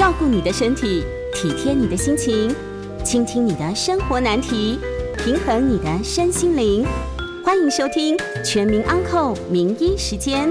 [0.00, 1.04] 照顾你的身体，
[1.34, 2.50] 体贴你的心情，
[3.04, 4.78] 倾听你的生活难题，
[5.18, 6.86] 平衡你的身心灵。
[7.44, 10.48] 欢迎收听《全民安扣名医时间》。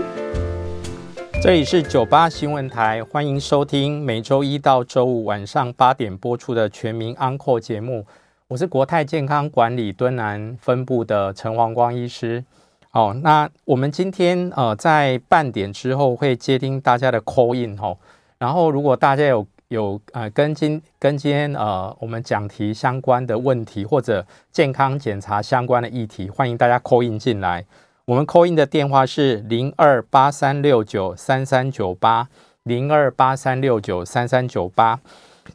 [1.41, 8.05] 这里是九八新闻台，欢迎收听每周一到周五晚上八点播出的《全民安扣》节目。
[8.49, 12.45] 我是国泰健康管理敦南分部的陈黄光医师。
[12.91, 17.97] 哦，那我们今天呃在半点之后会接听大家的 call in 哦，
[18.39, 27.65] 然后如果大家有有呃跟今跟今天呃我们讲题相关的问题或者健康检查相关的议题，欢迎大家 call in 进来。
[28.05, 32.27] 我们 call in 的电话是零二八三六九三三九八
[32.63, 34.99] 零二八三六九三三九八。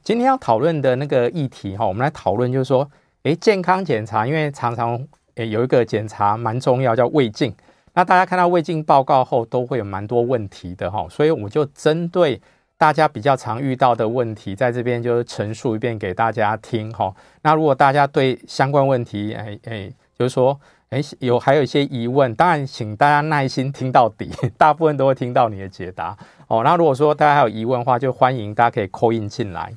[0.02, 2.88] 今天要讨论的那个议题哈，我们来讨论就是说，
[3.22, 5.04] 诶，健康检查，因为常常。
[5.36, 7.52] 诶，有一个检查蛮重要，叫胃镜。
[7.94, 12.40] 那大家看到胃镜报告后，都会有蛮多问题的哈，所以我就针对
[12.76, 17.14] 大家比较常遇到的问题，在这边就是陈述一遍给大家听哈。
[17.42, 20.58] 那如果大家对相关问题，诶诶，就是说，
[20.90, 26.16] 诶有还有一些疑问，当然请大家耐心听到底， 大部分都会听到你的解答
[26.48, 26.62] 哦。
[26.64, 29.72] 那如果说大家还有疑问的话，就欢迎大家可以 call in 进来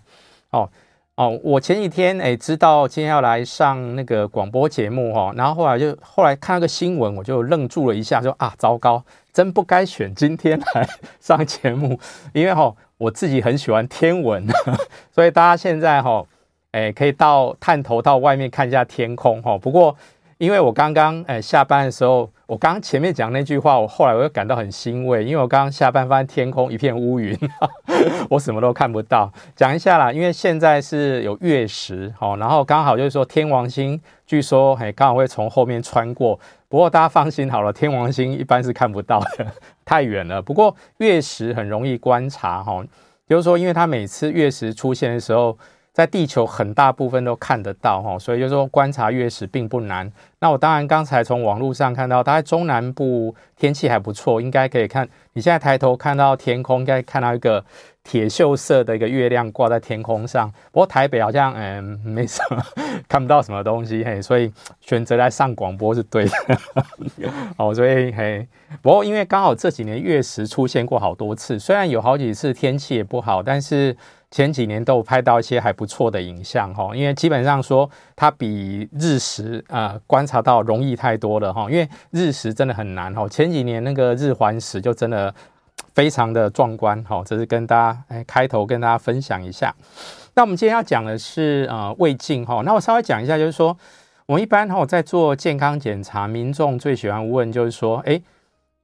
[0.50, 0.70] 哦。
[1.16, 10.88] 哦，我前几天诶知道今天要来上那个广播节目哈，然后后来就后来看那个新闻，我就愣住了一下，说啊，糟糕，真不该选今天来
[11.20, 12.00] 上节目，
[12.34, 14.46] 因为哈我自己很喜欢天文，
[15.12, 16.24] 所以大家现在哈
[16.72, 19.58] 诶可以到探头到外面看一下天空哈。
[19.58, 19.96] 不过
[20.38, 22.30] 因为我刚刚诶下班的时候。
[22.48, 27.38] 我刚刚前面讲那句话，我后来我又感到很欣慰，因为我刚刚下班发现天空一片乌云，
[28.32, 29.30] 我什么都看不到。
[29.54, 36.40] 讲一下啦，因为现在是有月食，好，然后刚好就是说天王星，据说嘿刚好会从后面穿过。
[36.70, 39.48] 不过大家放心好了，天王星一般是看不到的，
[39.88, 40.40] 太远了。
[40.40, 42.86] 不过月食很容易观察，哈，
[43.28, 45.58] 就是说因为它每次月食出现的时候。
[45.98, 50.08] 在地球很大部分都看得到哈，所以就说观察月食并不难。
[50.40, 55.08] 那我当然刚才从网络上看到，大概中南部天气还不错，应该可以看。
[55.34, 57.66] 你现在抬头看到天空，应该看到一个
[58.04, 60.52] 铁锈色的一个月亮挂在天空上。
[60.72, 62.64] 不过台北好像嗯没什么，
[63.10, 66.32] 看不到什么东西嘿，所以选择来上广播是对的。
[67.58, 68.48] 哦，所以嘿，
[68.82, 73.98] 不过因为刚好这几年月食出现过好多次，虽然有好几次天气也不好，但是。
[74.30, 83.28] 前几年都有拍到一些还不错的影像哈，因为基本上说它比日食啊观察到容易太多了哈，因为日食真的很难哈。
[83.30, 85.34] 前几年那个日环食就真的
[85.94, 89.74] 非常的壮观哈，这是跟大家哎开头跟大家分享一下。
[90.36, 93.78] 那我们今天要讲的是呃胃镜哈，那我稍微讲一下，就是说
[94.26, 98.22] 我们一般哈在做健康检查，民众最喜欢问就是说哎。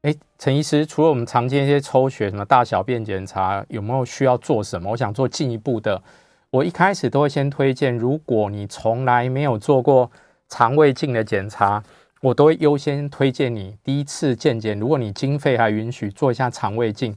[0.03, 4.91] 哎，陈医师，除了我们常见一些抽血、什么大小便检查，有没有需要做什么？
[4.91, 6.03] 我想做进一步的。
[6.49, 10.11] 我一开始都会先推荐，如果你从来没有做过
[10.49, 11.81] 肠胃镜的检查，
[12.19, 14.77] 我都会优先推荐你第一次健检。
[14.77, 17.15] 如果你经费还允许，做一下肠胃镜。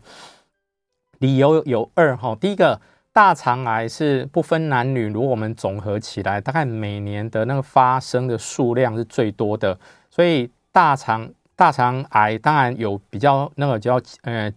[1.18, 2.80] 理由有二哈，第一个，
[3.12, 9.76] 大肠癌是不分男女，如果我们总合起来，大概每年的那个发生的数量是最多的，
[10.08, 11.28] 所以大肠。
[11.56, 14.52] 大肠癌当然有比较那个叫呃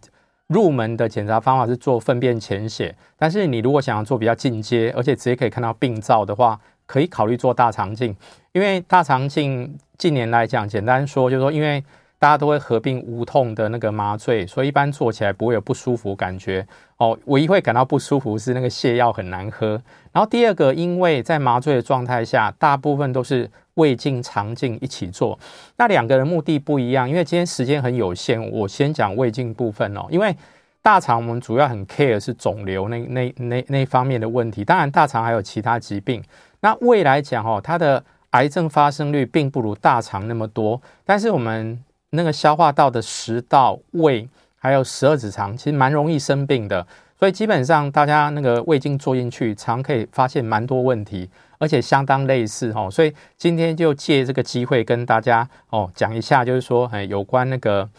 [0.47, 8.15] 入门的检查方法是做粪便潜血，但是你如果想要做比较进阶，而且直接可以看到病灶的话，可以考虑做大肠镜。
[8.51, 11.83] 因为大肠镜近年来讲，简单说就是说，因为
[12.19, 17.18] 大家都会合并无痛的那个麻醉，所以一般做起来不会有不舒服感觉哦。
[17.25, 19.81] 唯一会感到不舒服是那个泻药很难喝。
[20.12, 23.50] 然后第二个，因为在麻醉的状态下，大部分都是。
[23.75, 25.40] 胃镜、肠镜一起做，
[25.78, 27.09] 那两个人目的不一样。
[27.09, 30.06] 因为今天时间很有限，我先讲胃镜部分哦。
[30.09, 30.35] 因为
[30.81, 36.22] 大肠我们主要很 care 是肿瘤那那那那方面的问题，当然大肠还有其他疾病。
[36.59, 41.81] 那胃来讲哦，它的癌症发生率并不如大肠那么多，但是我们
[42.12, 44.28] 那个消化道的食道、胃
[44.58, 46.86] 还有十二指肠，其实蛮容易生病的。
[47.18, 51.29] 所以基本上大家那个胃镜做进去，常可以发现蛮多问题。
[51.61, 57.90] 而且相当类似哈，所以今天就借这个机会跟大家哦讲一下，就是说哎有关那个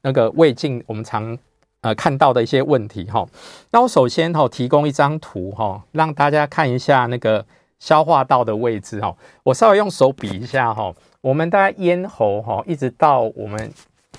[0.00, 1.36] 那个胃镜我们常
[1.82, 3.26] 呃看到的一些问题哈。
[3.72, 7.44] 那我首先哈提供一张图哈，让大家看一下那个
[7.78, 9.14] 消化道的位置哈。
[9.42, 10.90] 我稍微用手比一下哈，
[11.20, 13.72] 我们大概咽喉哈一直到我们。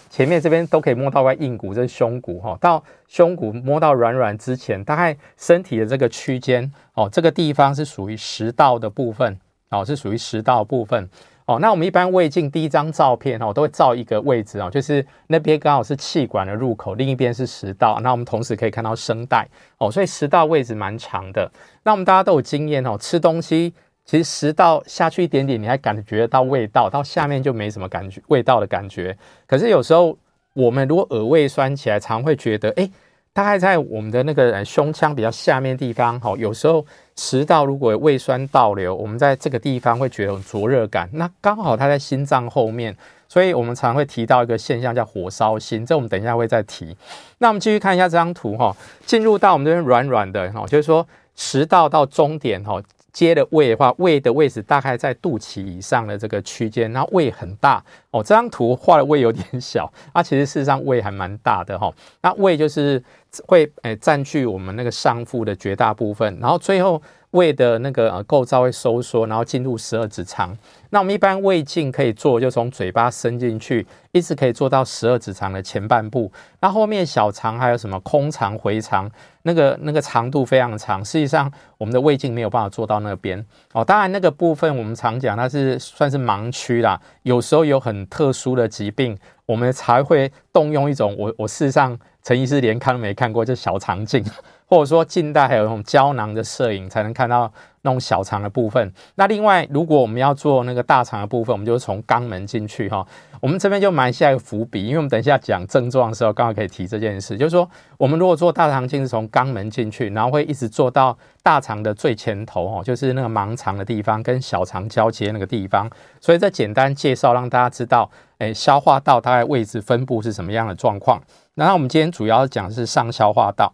[0.09, 2.57] 前面这边都可以摸到外硬骨，这是胸骨哈。
[2.59, 9.39] 到胸骨摸到软软之前，大概身体的这个区间哦，这个地方是属于食道的部分
[9.69, 11.09] 哦，是属于食道部分
[11.45, 17.97] 哦，那我们一般胃镜第一张照片哦，都会照一个位置哦，就是那边刚好是气管的入口，另一边是食道。
[18.01, 19.47] 那我们同时可以看到声带
[19.77, 21.49] 哦，所以食道位置蛮长的。
[21.83, 23.73] 那我们大家都有经验哦，吃东西
[24.05, 29.17] 其实食道下去一点点，你还感觉到味道，到下面就没什么感觉味道的感觉。
[29.47, 30.17] 可是有时候
[30.53, 32.89] 我们如果耳胃酸起来，常会觉得哎。
[33.33, 41.09] 大概在我们的那个胸腔比较下面地方，哈，有时候食道如果胃酸倒流，我们在这个地方会觉得有灼热感。
[41.13, 42.93] 那刚好它在心脏后面，
[43.29, 46.93] 所以我们常会提到一个现象叫火烧心，这我们等一下会再提。
[47.37, 48.75] 那我们继续看一下这张图，哈，
[49.05, 52.83] 进入到我们这边软软的，哈，就是说食道到终点，哈。
[53.11, 58.23] 接的胃的话，胃的位置大概在肚脐以上的这个区间，那胃很大哦。
[58.23, 61.93] 这张图画的胃有点小， 啊，其实事实上胃还蛮大的哈、哦。
[62.21, 63.01] 那胃就是
[63.47, 67.01] 会诶占据我们那个上腹的绝大部分，然后最后。
[67.31, 70.57] 胃的那个呃构造会收缩，然后进入十二指肠。
[70.89, 76.29] 那我们一般胃镜可以做，就从嘴巴伸进去，一直可以做到十二指肠的前半部。
[76.59, 79.09] 那后面小肠还有什么空肠、回肠，
[79.43, 81.03] 那个那个长度非常长。
[81.03, 83.85] 实际上，我们的胃镜没有办法做到那边哦。
[83.85, 86.99] 当然，那个部分我们常讲，它是算是盲区啦。
[87.23, 94.21] 有时候有很特殊的疾病，我们才会动用一种我我事实上陈医师连看都没看过，就小肠镜。
[94.71, 97.51] 或者说近代还有那种胶囊的摄影才能看到
[97.81, 98.93] 那种小肠的部分。
[99.15, 103.05] 那另外，如果我们要做那个大肠的部分，我们就从肛门进去哈。
[103.41, 107.37] 我们这边就埋下一个伏笔，因为我们等一下讲症状的时候，刚好可以提这件事。
[107.37, 115.89] 就是说，我们如果做大肠镜是从肛门进去，然后会一直做到大肠的最前头哈，就是那个盲肠的地方跟小肠交接那个地方。
[116.21, 121.21] 所以这简单介绍让大家知道，诶，消化道大概位置分布是什么样的状况。
[121.55, 123.73] 那我们今天主要讲的是上消化道。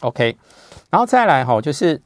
[0.00, 0.36] OK，
[0.90, 2.00] 然后再来哈，就是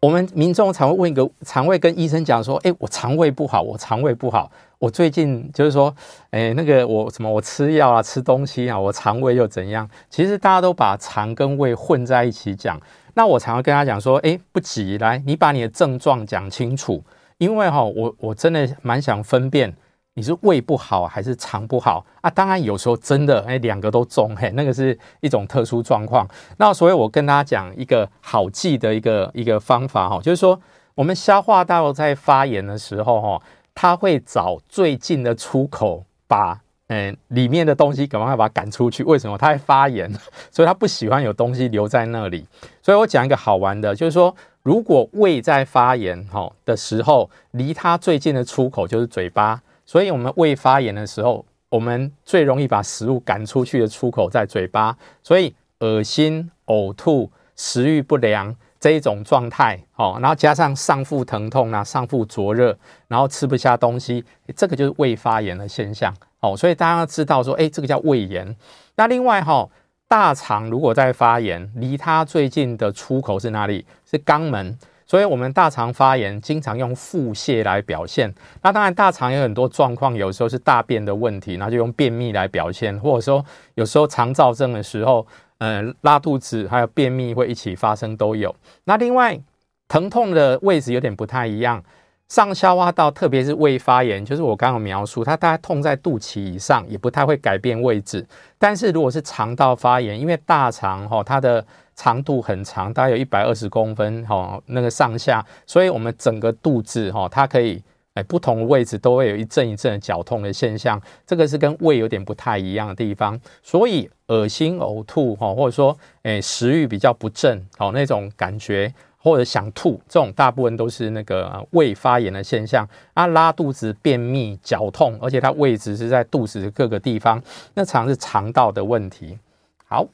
[0.00, 5.94] 我们民众常会问一个肠胃，跟医生讲说，哎，我肠胃不好，我肠胃不好，我最近就是说，
[6.30, 9.88] 哎，那个我什么，我吃药啊，吃东西啊，我肠胃又怎样？
[10.10, 12.80] 其实大家都把肠跟胃混在一起讲。
[13.14, 17.04] 那我常会跟他讲说，哎，不急，来，你把你的症状讲清楚，
[17.38, 19.72] 因为哈，我我真的蛮想分辨。
[20.14, 22.28] 你是胃不好还是肠不好啊？
[22.28, 26.28] 当然有时候真的哎，两个都中嘿，那个是一种特殊状况。
[26.58, 30.60] 那所以我跟大家讲一个好记的一个一个方法哈，就是说
[30.94, 33.42] 我们消化道在发炎的时候哈，
[33.74, 39.02] 它会找最近的出口，把嗯里面的东西赶快把它赶出去。
[39.04, 39.38] 为什么？
[39.38, 40.12] 它会发炎，
[40.52, 42.46] 所以它不喜欢有东西留在那里。
[42.82, 49.62] 所以我讲一个好玩的，就是说如果胃在发炎哈的时候，离它最近的出口就是嘴巴。
[49.92, 54.96] 所以，我们胃发炎的时候，我们最容易把食物赶出去的出口在嘴巴。
[55.22, 62.74] 所以，恶心、呕吐、食欲不良这一种状态，哦，然后加上上腹疼痛啊、上腹灼热，
[63.06, 64.24] 然后吃不下东西，
[64.56, 66.10] 这个就是胃发炎的现象。
[66.40, 68.56] 哦，所以大家要知道说，哎，这个叫胃炎。
[68.96, 69.68] 那另外哈，
[70.08, 73.84] 大肠如果在发炎，离它最近的出口是哪里？
[74.10, 74.78] 是肛门。
[75.12, 78.34] 所以，我们大肠发炎经常用腹泻来表现。
[78.62, 83.44] 那当然，大肠有很多状况，有时候是大便的问题，那就用便秘来表现；或者说，
[83.74, 85.26] 有时候肠燥症的时候，
[85.58, 88.56] 呃，拉肚子还有便秘会一起发生都有。
[88.84, 89.38] 那另外，
[89.86, 91.84] 疼痛的位置有点不太一样。
[92.32, 98.26] 上消化道，特别是胃发炎，就是我刚刚描述，它大概痛在肚脐以上，也不太会改变位置。
[98.58, 101.62] 但是如果是肠道发炎，因为大肠哈，它的
[101.94, 107.82] 长度很长，大概有一百二十公分哈，那个上下，所以我们整个肚子哈，它可以
[108.14, 113.38] 哎不同的位置都会有一阵一阵的绞痛的现象，这个是跟胃有点不太一样的地方。
[113.62, 118.90] 所以恶心呕吐哈，或者说哎食欲比较不振好那种感觉。
[119.22, 127.40] 或者想吐，这种大部分都是那个胃发炎的现象啊，拉肚子、便秘、绞痛，而且它位置是在肚子的各个地方，
[127.74, 129.38] 那常是肠道的问题。
[129.86, 130.04] 好，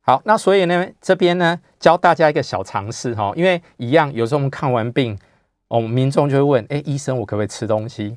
[0.00, 5.16] 好，那所以呢，这边呢教大家一个小常识哈，因为一样，有时候我们看完病，
[5.68, 8.16] 我们民众就会问，哎，医生，我可不可以吃东西？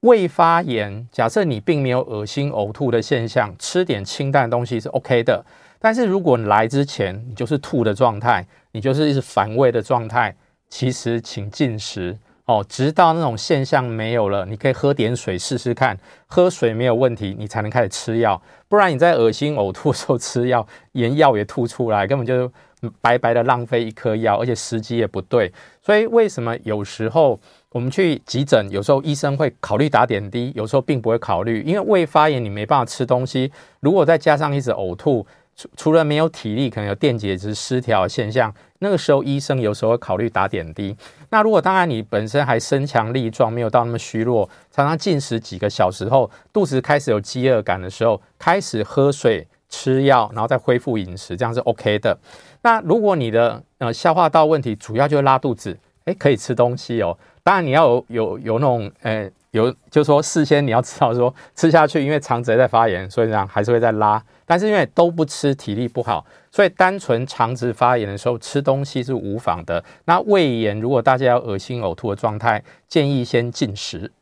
[0.00, 5.44] 胃发炎，假设你并没有恶心呕吐的现象，吃点清淡的东西是 OK 的。
[5.78, 10.34] 但是如果你来之前你就是吐的状态，你就是一直反胃的状态，
[10.68, 22.52] 其实请进食哦，直到那种现象没有了，你可以喝点水试试看，喝水没有问题，你才能开始吃药，不然你在恶心呕吐的时候吃药，连药也吐出来，根本就
[23.00, 25.52] 白白的浪费一颗药，而且时机也不对。
[25.82, 27.38] 所以为什么有时候
[27.70, 35.26] 我们去急诊，有时候医生会考虑打点滴，有时候并不会考虑，因为胃发炎你没办法吃东西，如果再加上一直呕吐。
[35.56, 38.52] 除除了没有体力，可能有电解质失调的现象。
[38.80, 40.94] 那个时候，医生有时候会考虑打点滴。
[41.30, 52.18] 那如果当然你本身还身强力壮，没有到那么虚弱，常常进食几个小时后，肚子开始有饥饿感的时候，开始喝水、吃药，然后再恢复饮食，这样是 OK 的。
[52.60, 57.16] 那如果你的呃消化道问题主要就是拉肚子，诶，可以吃东西哦。
[57.42, 59.30] 当然你要有有有那种呃。
[59.52, 64.22] 有，就是说事先你要知道说吃下去，因为肠子在发炎，所以这样还是会再拉。
[64.46, 69.84] 但是因为都不吃，体力不好，所以单纯肠子发炎的时候吃东西是无妨的。
[70.04, 74.12] 那胃炎如果大家要恶心呕吐的状态，建议先禁食。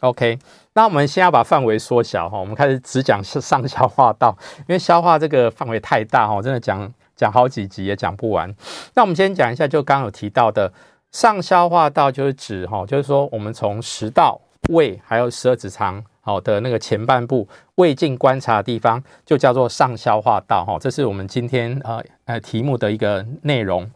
[0.00, 0.38] OK，
[0.72, 8.52] 那我们先要把范围缩小哈，我们开始只讲是上消化道，因为消化这个范围太大哈，真的讲讲好几集也讲不完。
[8.94, 10.72] 那我们先讲一下，就刚刚有提到的。
[11.12, 20.78] 上消化道就是指哈，就是说我们从食道、胃还有十二指肠好的那个前半部胃镜观察的地方，就叫做上消化道哈。
[20.80, 23.88] 这是我们今天呃呃题目的一个内容。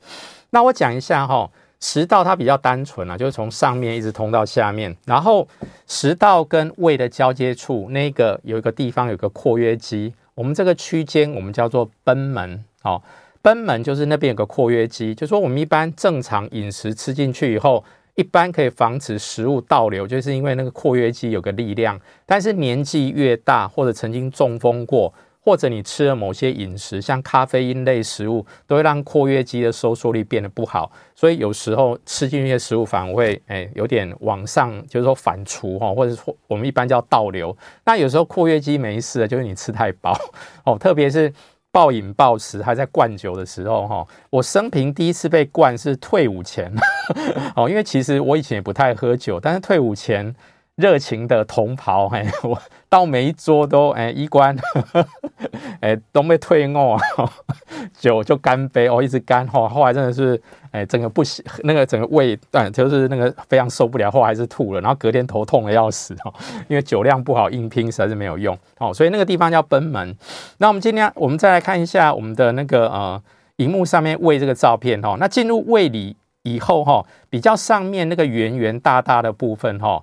[0.50, 5.48] 那我讲一下哈，食道它比较单纯啊，就是从上面一直通到下面，然后
[5.86, 13.00] 食道跟胃的交接处那个有一个地方有个括约肌，我们这个区间我们叫做贲门哦。
[13.40, 17.82] 贲门就是那边有个括约肌，就是说我们一般正常饮食吃进去以后，
[18.18, 21.96] 一般可以防止食物倒流，就是因为那个括约肌有个力量。
[22.26, 30.90] 但是年纪越大，或者曾经中风过，或者你吃了某些饮食，像咖啡因类食物，都会让括约肌的收缩力变得不好。
[31.14, 37.56] 所以有时候吃进去的食物反而会诶有点往上，就是说反刍哈，或者说我们一般叫倒流。
[37.84, 40.18] 那有时候括约肌没事的，就是你吃太饱
[40.64, 41.32] 哦，特别是。
[41.70, 46.72] 暴饮暴食还在灌酒的时候，哈，我生平第一次被灌是退伍前，
[47.54, 50.34] 哦，因为其实我以前也不太喝酒，但是退伍前
[50.78, 52.58] 热情的同袍，嘿，我
[52.88, 54.56] 到每一桌都，哎，医官，
[55.82, 56.98] 哎，都被退我，
[57.98, 60.40] 酒就干杯，哦，一直干，哈，后来真的是。
[60.70, 66.30] 哎，整个不行，那个整个胃，嗯，就是那个非常受不了，后来还是吐了，然后隔天头痛的要死哈，
[66.68, 70.14] 因为酒量不好，硬拼实在是没有用哦，所以那个地方叫賁门。
[70.58, 73.22] 那我们今天我们再来看一下我们的那个呃，
[73.56, 80.02] 荧幕上面胃这个照片哈，那进入胃里以后哈，比较上面那个圆圆大大的部分哈。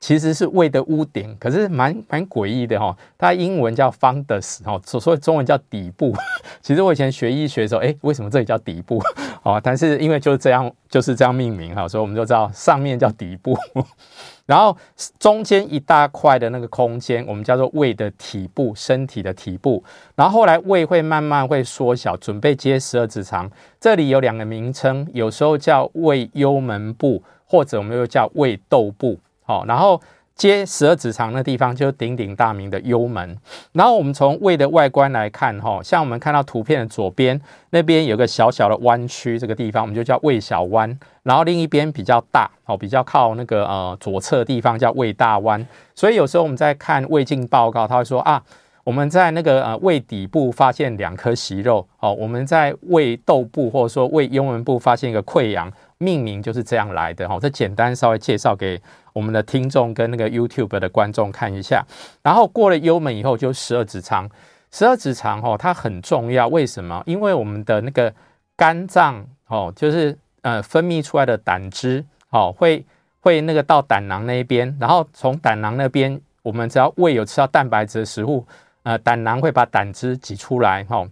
[0.00, 2.96] 其实是胃的屋顶，可是蛮蛮诡异的哈。
[3.18, 6.14] 它英文叫 fundus 哈，所以中文叫底部。
[6.62, 9.02] 其实我以前学医学的时候，哎，为什么这里叫底部？
[9.42, 13.58] 哦，但是因为就是这样，就是这样命名哈，所以我们就知道上面叫底部，
[14.46, 14.76] 然后
[15.18, 19.82] 中间一大块的那个空间，我们叫做胃的体部，身体的体部。
[20.14, 23.50] 然后后来胃会慢慢会缩小，准备接十二指肠。
[23.80, 29.18] 这里有两个名称，有时候叫胃幽门部，或者我们又叫胃窦部。
[29.48, 29.98] 好，然后
[30.34, 33.34] 接十二指肠的地方就是鼎鼎大名的幽门。
[33.72, 37.40] 然后我们从胃的外观来看，哈，像我们看到图片的左边
[37.70, 41.00] 那边有个小小的弯曲，这个地方我们就叫胃小弯。
[41.22, 45.66] 然后另一边比较大，哦，比较靠那个呃左侧地方叫胃大弯。
[45.94, 48.42] 所以有时候我们在看胃镜报告，他会说啊，
[48.84, 55.72] 我们在那个呃胃底部发现两颗息肉，哦，我们在胃窦部或者说胃幽门部发现一个溃疡。
[56.00, 58.80] 命名就是这样来的哈，这简单稍微介绍给
[59.18, 61.84] 我们的听众跟那个 YouTube 的观众看一下。
[62.22, 64.30] 然后过了幽门以后就十二指肠，
[64.70, 67.02] 十二指肠哈它很重要，为什么？
[67.04, 68.14] 因为我们的那个
[68.56, 72.84] 肝脏哦，就是呃分泌出来的胆汁哦，会
[73.18, 78.46] 会那个到胆囊那边，然后从胆囊那边，我们只要胃有吃到蛋白质的食物，
[78.84, 81.04] 呃胆囊会把胆汁挤出来哈。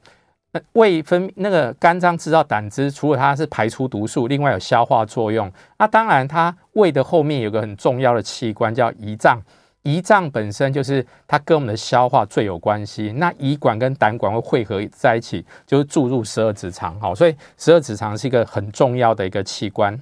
[0.72, 5.50] 胃分那个肝脏制造胆汁，除了它是排出毒素，另外有消化作用。
[5.78, 9.42] 那当然，它胃的后面有个很重要的器官叫胰脏，
[9.84, 13.12] 胰脏本身就是它跟我们的消化最有关系。
[13.16, 17.00] 那胰管跟胆管会汇合在一起，就是注入十二指肠。
[17.00, 19.98] 好，所以十二指肠是一个很重要的一个器官。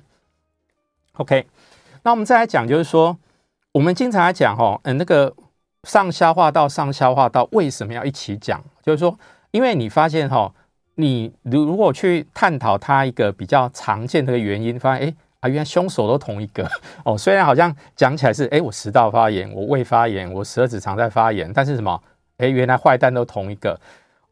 [1.14, 1.46] OK，
[2.02, 3.16] 那我们再来讲，就是说
[3.72, 5.34] 我们经常来讲哈，嗯，那个
[5.84, 8.62] 上消化道、上消化道为什么要一起讲？
[8.82, 9.18] 就是说。
[9.54, 10.52] 因为你发现哈，
[10.96, 16.68] 你如如果去探讨它一个比较常见的原因，发现哎啊，原来凶手都同一个
[17.06, 17.16] 哦。
[17.16, 22.02] 虽然好像讲起来是哎，我食道发炎，我胃发炎，我十二指肠在发炎，但是什么？
[22.38, 23.80] 哎，原来坏蛋都同一个。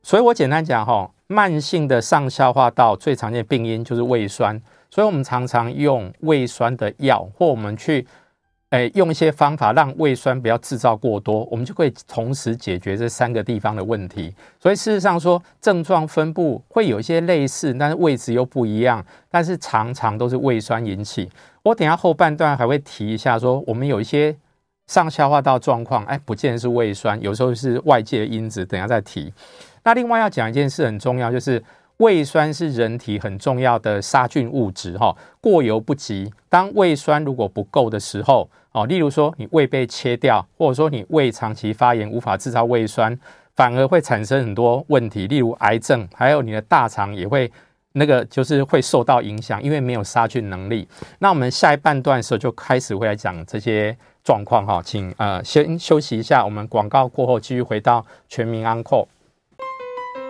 [0.02, 4.61] 所以我简单讲哈，慢性的上消化道最常见的病因就是胃酸，
[4.91, 8.05] 所以我们常常用胃酸的药，或我们去。
[8.73, 14.35] 哎，用一些方法让胃酸不要制造过多，我们就可以同时解决这三个地方的问题。
[14.59, 21.29] 所以事实上说，症状分布会有一些类似，但是位置又不一样，但是常常都是胃酸引起。
[21.62, 24.35] 我等下后半段还会提一下，说我们有一些
[24.87, 29.31] 上消化道状况，哎，不见得是胃酸，有时候是外界因子，等下再提。
[29.85, 31.62] 那另外要讲一件事很重要，就是
[31.99, 36.33] 胃酸是人体很重要的杀菌物质哈，过犹不及。
[36.49, 43.17] 当胃酸如果不够的时候，哦，例如说你胃被切掉，或者说你胃长期发炎无法制造胃酸，
[43.55, 47.52] 反而会产生很多问题，例如癌症，还有你的大肠也会
[47.93, 50.88] 那个就是会受到影响，因为没有杀菌能力。
[51.19, 59.07] 那我们下一半段的时候就开始会来讲这些状况哈，请呃先休息一下，我们广告过后继续回到全民安扣。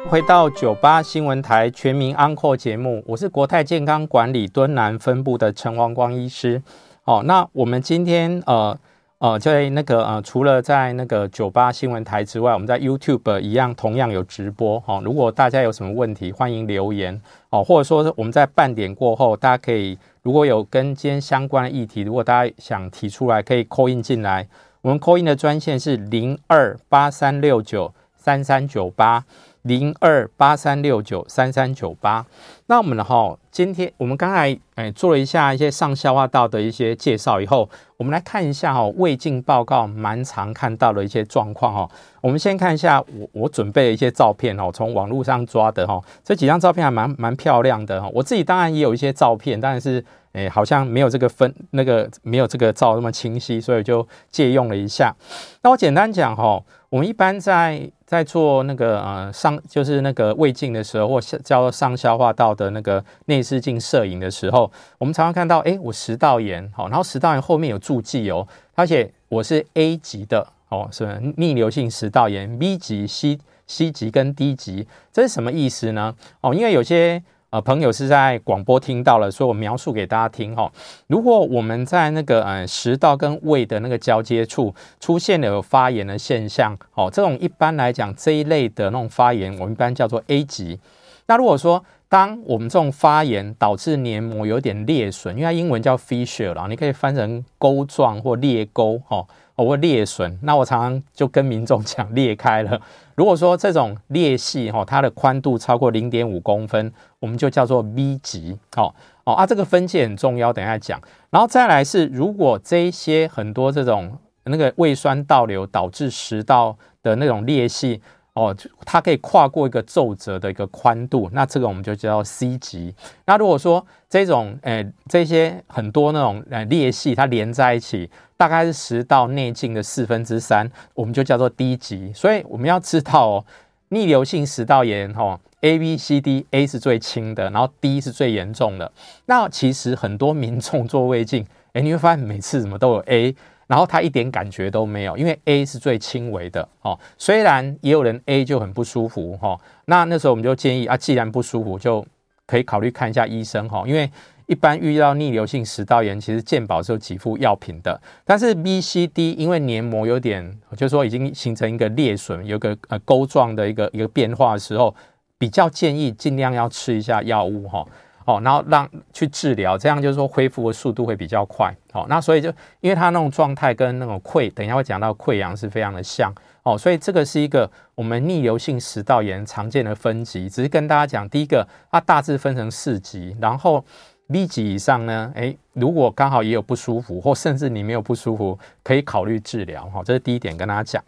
[0.08, 6.60] 回到九八新闻台全民安扣节目，我是国泰健康管理敦南分部的陈王光医师。
[7.04, 8.78] 哦，那我们今天呃
[9.18, 14.80] 呃在那个呃除了在那个九八新闻台之外，我们在 YouTube 一样同样有直播。
[14.86, 17.20] 哦，如果大家有什么问题，欢迎留言。
[17.50, 24.46] 哦，或者说我们在半点过后，大家可以如果有跟今天相关的议题，如果大家想提出来，可以 call in 进来。
[24.80, 29.24] 我们 call in 的专线是零二八三六九三三九八。
[29.62, 32.26] 零二八三六九三三九八，
[32.66, 33.04] 那我们呢？
[33.04, 41.88] 哈，今天我们刚才哎做了一下一些上消化道的一些介绍以后，我们来看一下哈胃镜报告蛮常看到的一些状况哈。
[42.20, 48.10] 我们先看一下我我准备的一些照片哦，从网络上抓的哈，这几张照片还蛮蛮漂亮的哈。
[48.12, 55.14] 我自己当然也有一些照片，但是哎好像没有这个分那个没有这个照那么清晰，所以就借用了一下。
[55.62, 56.60] 那我简单讲哈，
[56.92, 76.14] 我们一般在在做那个呃上就是那个胃镜的时候，或叫上消化道的那个内视镜摄影的时候，我们常常看到，哎，我食道炎，好，然后食道炎后面有注记哦，而且我是 A 级的哦，是逆流性食道炎，B 级、C C 级跟 D 级，这是什么意思呢？
[76.42, 77.22] 哦，因为有些。
[77.52, 80.72] 呃，朋友是在广播听到了，所以我描述给大家听哈。
[81.06, 90.80] 如果我们在那个呃食道跟胃的那个交接处出现了有发炎的现象，哦，这种一般来讲这一类的那种发炎，我们一般叫做 A 级。
[91.26, 99.26] 那如果说当我们这种发炎导致黏膜有点裂损，因为它英文叫 fissure 啦，你可以翻成沟状或裂沟哦。
[99.54, 102.80] 或裂损，那我常常就跟民众讲裂开了。
[103.22, 108.58] 如果说这种裂隙哈，它的宽度超过零点五公分，我们就叫做 V 级。
[108.74, 111.00] 哦哦啊，这个分界很重要，等一下讲。
[111.30, 118.02] 然后再来是，如果这一些很多这种那个胃酸倒流导致食道的那种裂隙。
[118.34, 122.94] 哦，它可以跨过一个皱褶的一个宽度，那这个我们就叫 C 级。
[123.26, 128.10] 那如果说这种，诶，这些很多那种呃裂隙，它连在一起，
[128.42, 132.12] 大概是食道内径的四分之三，我们就叫做 D 级。
[132.12, 133.44] 所以我们要知道哦，
[133.90, 138.90] 逆流性食道炎，哈，A、B、C、D，A 是最轻的，然后 D 是最严重的。
[139.26, 143.32] 那其实很多民众做胃镜，诶，你会发现每次怎么都有 A。
[143.68, 146.98] 然后他一点感觉都没有，因为 A 是最轻微的哦。
[147.16, 152.04] 虽然也有人 A 就很不舒服哈，那那时候我们就建议啊，既然不舒服，就
[152.44, 153.84] 可以考虑看一下医生哈。
[153.86, 154.10] 因为
[154.52, 157.98] 一般遇到逆流性食道炎，其实健保是有给付药品的。
[158.22, 164.94] 但是 B、C、D 因为黏膜有点，就是说已经形成一个裂损，有个呃沟状的一个一个变化的时候，
[165.38, 167.82] 比较建议尽量要吃一下药物哈。
[168.24, 171.74] 哦，然后让去治疗，这样就是说恢复的速度会比较快。
[171.90, 176.32] 好，那所以就因为它那种状态跟那种溃，等一下会讲到溃疡是非常的像。
[176.62, 183.84] 哦，所以这个是一个我们逆流性食道炎常见的分级，只是跟大家讲，第一个它大致分成四级，然后
[184.28, 189.84] B 级以上呢，诶，如果刚好也有不舒服，或甚至你没有不舒服，可以考虑治疗。
[189.86, 191.04] 哈，这是第一点跟大家讲。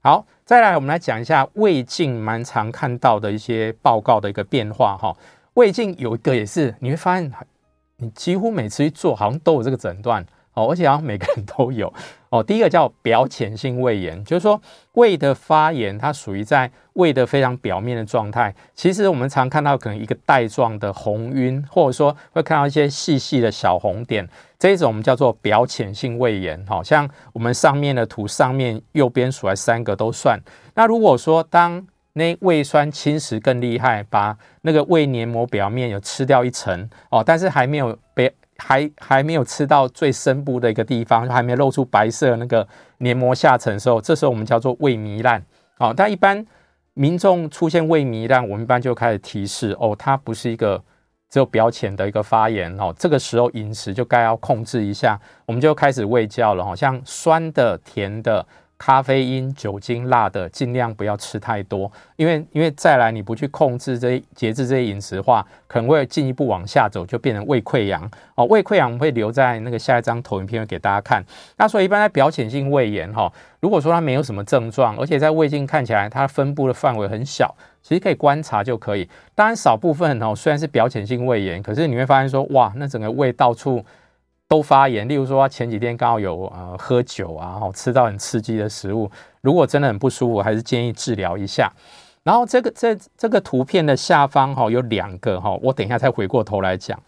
[0.00, 4.96] 好，再来我们来讲一下胃镜蛮常看到的一些报告的一个变化。
[4.96, 5.14] 哈。
[5.54, 7.32] 胃镜有一个也是，你会发现，
[7.96, 11.92] 你几乎每次一做，好像都有这个诊断哦，而且好像每个人都有
[12.30, 12.42] 哦。
[12.42, 14.60] 第一个叫表浅性胃炎，就是说
[14.92, 18.54] 胃的发炎，它属于在胃的非常表面的状态。
[18.74, 26.64] 其实我们常看到可能一个带状的红晕，或者说会看到一些细细的小红点，这一种我们叫做表浅性胃炎。
[26.66, 30.40] 好像我们上面的图上面右边数来三个都算。
[30.74, 31.86] 那如果说当
[32.16, 38.32] 那胃酸侵蚀更厉害，把那个胃黏膜表面有吃掉一层哦，但是还没有被
[38.66, 42.66] 还还没有吃到最深部的一个地方，还没露出白色那个
[42.98, 45.44] 黏膜下层的时候，这时候我们叫做胃糜烂
[45.78, 45.92] 哦。
[45.94, 46.44] 但一般
[46.94, 50.82] 民众出现胃糜烂，我们一般就开始提示哦，它不是一个
[51.28, 58.46] 只有表浅的一个发炎哦，这个时候饮食就该要控制一下，我们就开始卫教了，好像酸的、甜的。
[58.84, 68.44] 咖啡因、酒精、辣的，尽量不要吃太多，因为因为再来你不去控制这些节制这些饮食的话，可能会进一步往下走，就变成胃溃疡哦。
[68.44, 71.24] 胃溃疡会留在那个下一张投影片给大家看。
[71.56, 79.08] 那所以一般在表浅性胃炎哈，如果说它没有什么症状，而且在胃镜看起来它分布的范围很小，其实可以观察就可以。
[79.34, 83.82] 当然少部分哦，虽然是表浅性胃炎，可是你会发现说，哇，那整个胃到处
[84.48, 85.08] 都发炎。
[85.08, 91.72] 例如说前几天刚好有呃喝酒啊，吃到很刺激的食物，如果真的很不舒服，还是建议治疗一下。
[92.22, 96.98] 然后这个这这个图片的下方哈有两个哈，我等一下再回过头来讲。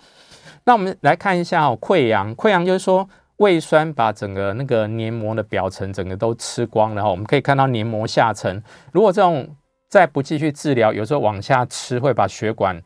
[0.65, 3.09] 那我们来看一下哦，溃疡，溃疡就是说。
[3.39, 8.63] 胃酸把整个那个黏膜的表层整个都吃光了哈，我们可以看到黏膜下层。
[8.93, 9.47] 如果这种
[9.91, 12.83] 再不继续治疗，有时候往下吃会把血管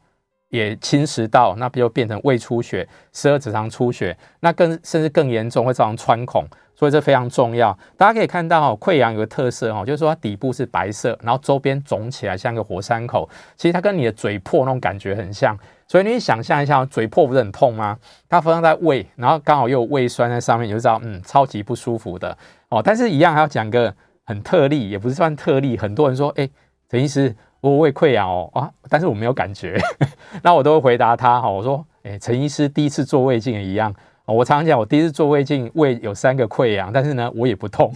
[0.51, 7.77] 也侵蚀到，那不就变成胃出血、十二指肠出血，那更甚至更严重会造成穿孔，所以这非常重要。
[7.97, 15.57] 大家可以看到溃疡有个特色哈，就是说它底部是白色，然后周边肿起来像个火山口，其实它跟你的嘴破那种感觉很像。
[15.87, 17.99] 所以你想象一下，嘴破不是很痛吗？
[18.29, 22.37] 它发生在胃，然后刚好又有胃酸在上面，你就知道，嗯，超级不舒服的
[22.69, 22.81] 哦。
[22.81, 23.93] 但是，一样还要讲个
[24.25, 25.77] 很特例，也不是算特例。
[25.77, 26.51] 很多人说，哎、欸，
[26.89, 29.79] 陈医师，我胃溃疡哦啊，但是我没有感觉。
[30.43, 33.95] 那我都会回答他，哈，我说，哎、陈医师第一次做胃镜也一样。
[34.27, 37.93] 我常常讲，我第一次做胃镜，胃有三个溃疡，但是呢，我也不痛。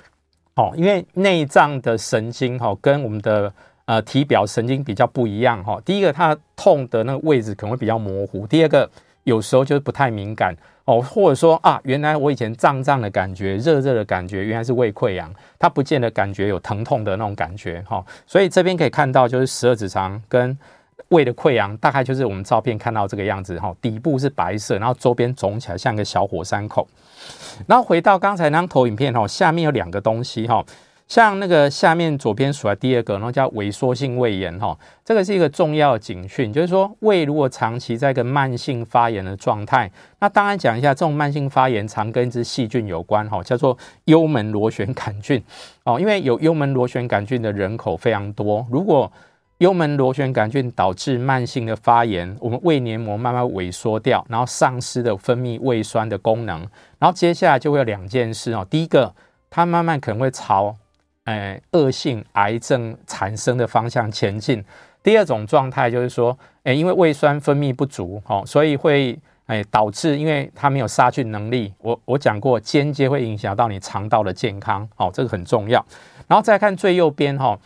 [0.56, 3.52] 哦，因为内脏的神经，哈，跟我们的。
[3.88, 5.80] 呃，体表神经比较不一样哈。
[5.82, 8.86] 第一个，它痛的那个位置可能会比较模糊；第二个，
[9.24, 10.54] 有时候就是不太敏感
[10.88, 18.02] 哦，或者说啊，原来我以前胀胀的感觉、热热的感觉，原来是胃溃疡，它不见得感觉有疼痛的那种感觉哈。
[18.26, 20.56] 所以这边可以看到，就是十二指肠跟
[21.08, 23.70] 胃的溃疡，大概就是我们照片看到这个样子哈。
[23.82, 26.88] 底部是白色，然后周边肿起来像个小火山口。
[27.66, 30.64] 然后回到刚才那张投影片哈，下面有两个东西哈。
[31.08, 39.90] 像那个下面左边数来第二个，然后叫萎缩性胃炎哈，这个是一个重要警讯，就是说胃如果长期在一个慢性发炎的状态，
[40.20, 45.42] 那当然讲一下，这种慢性发炎常跟一支细菌有关哈，叫做幽门螺旋杆菌
[45.84, 49.10] 哦，因为有幽门螺旋杆菌的人口非常多，如果
[49.58, 56.60] 幽门螺旋杆菌导致慢性的发炎，我们胃黏膜慢慢萎缩掉，然后丧失的分泌胃酸的功能，
[56.98, 59.14] 然后接下来就会有两件事哦，第一个，
[59.48, 60.76] 它慢慢可能会朝
[61.28, 64.64] 诶，恶性癌症产生的方向前进。
[65.02, 71.72] 第二种状态就是说，哎，因为胃酸分泌不足，哦，所以会诶导致，因为它没有杀菌能力。
[71.78, 75.84] 我我讲过，间接会影响到你肠道的健康，哦，这个很重要。
[76.26, 77.58] 然后再看最右边，哈，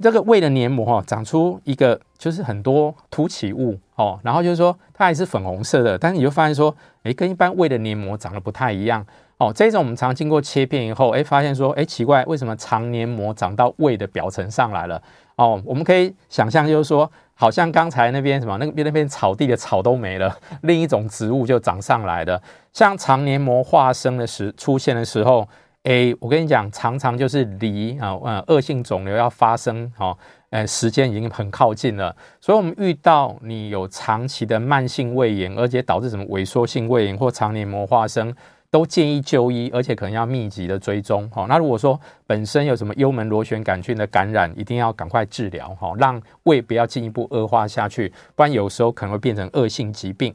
[0.00, 9.04] 这个胃的黏膜，哈，长出一个就是很多凸起物，哦，然后就是说它还是粉红色的，但是你就发现说，诶，跟一般胃的黏膜长得不太一样。
[9.38, 15.00] 哦，这种我们常经过切片以后，哎，发现说，哎，奇怪，为什么肠黏膜长到胃的表层上来了？
[15.36, 22.42] 哦，我们可以想象，就是说，好像刚才那边什么，那边那边草地的草都没了，另一种植物就长上来了。
[22.72, 25.48] 像肠黏膜化生的时出现的时候，
[25.88, 30.14] 哎，我跟你讲，常常就是离啊呃恶性肿瘤要发生，哦，
[30.50, 32.14] 呃，时间已经很靠近了。
[32.42, 38.36] 所以，我们遇到你有长期的慢性胃炎，而且导致什么萎缩性胃炎或肠黏膜化生。
[38.70, 41.26] 都建议就医，而且可能要密集的追踪。
[41.30, 50.34] 好，那如果说本身有什么幽门螺旋杆菌的感染，一定要赶快治疗，哈，让胃不要进一步恶化下去，不然有时候可能会变成恶性疾病。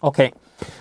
[0.00, 0.34] OK，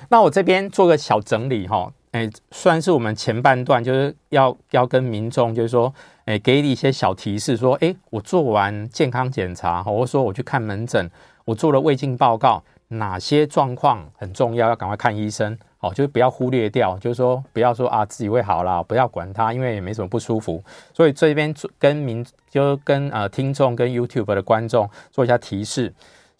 [0.10, 5.93] 那我这边做个小整理，哈，哎，算是我们前半段就是要要跟民众就是说，
[6.26, 11.10] 哎，给你一些小提示，说，哎，我做完健康检查，或者说我去看门诊，
[11.45, 15.58] 我做了胃镜报告，哪些状况很重要，要赶快看医生。
[15.80, 20.63] 哦，就是不要忽略掉，就是说不要说啊自己会好啦，不要管它，因为也没什么不舒服。
[20.93, 25.91] 所以这边跟民就跟呃听众跟 YouTube 的观众做一下提示：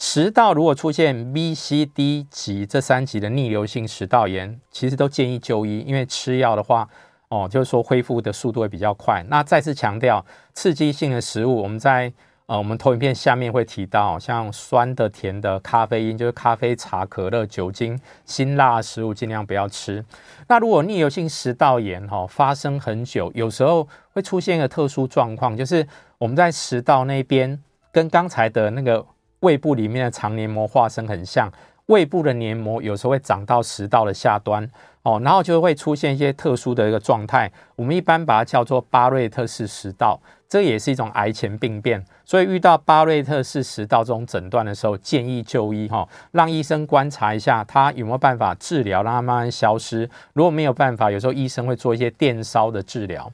[0.02, 6.90] 食道如果出现 B、C、D 级这三级的逆流性食道炎，其实都建议就医，因为吃药的话，
[7.28, 9.24] 哦，就是说恢复的速度会比较快。
[9.30, 12.12] 那再次强调，刺激性的食物，我们在。
[12.48, 20.04] 呃，我们投影片下面会提到，像酸的、甜的、咖啡因，就是咖啡、茶、可乐、酒精、辛辣食物，尽量不要吃。
[20.50, 25.88] 那如果逆流性食道炎哈发生很久，有时候会出现一个特殊状况，就是
[26.18, 27.58] 我们在食道那边
[27.90, 29.06] 跟刚才的那个
[29.42, 31.52] 胃部里面的肠黏膜化生很像，
[31.86, 34.68] 胃部的黏膜有时候会长到食道的下端
[35.04, 40.20] 哦，然后就会出现一些特殊的一个状态，我们一般把它叫做巴瑞特氏食道。
[40.48, 50.10] 这也是一种癌前病变，所以遇到巴瑞特氏食道这种诊断的时候，建议就医哈，让医生观察一下他有没有办法治疗，让它慢慢消失。
[50.34, 53.32] 如果没有办法，有时候医生会做一些电烧的治疗。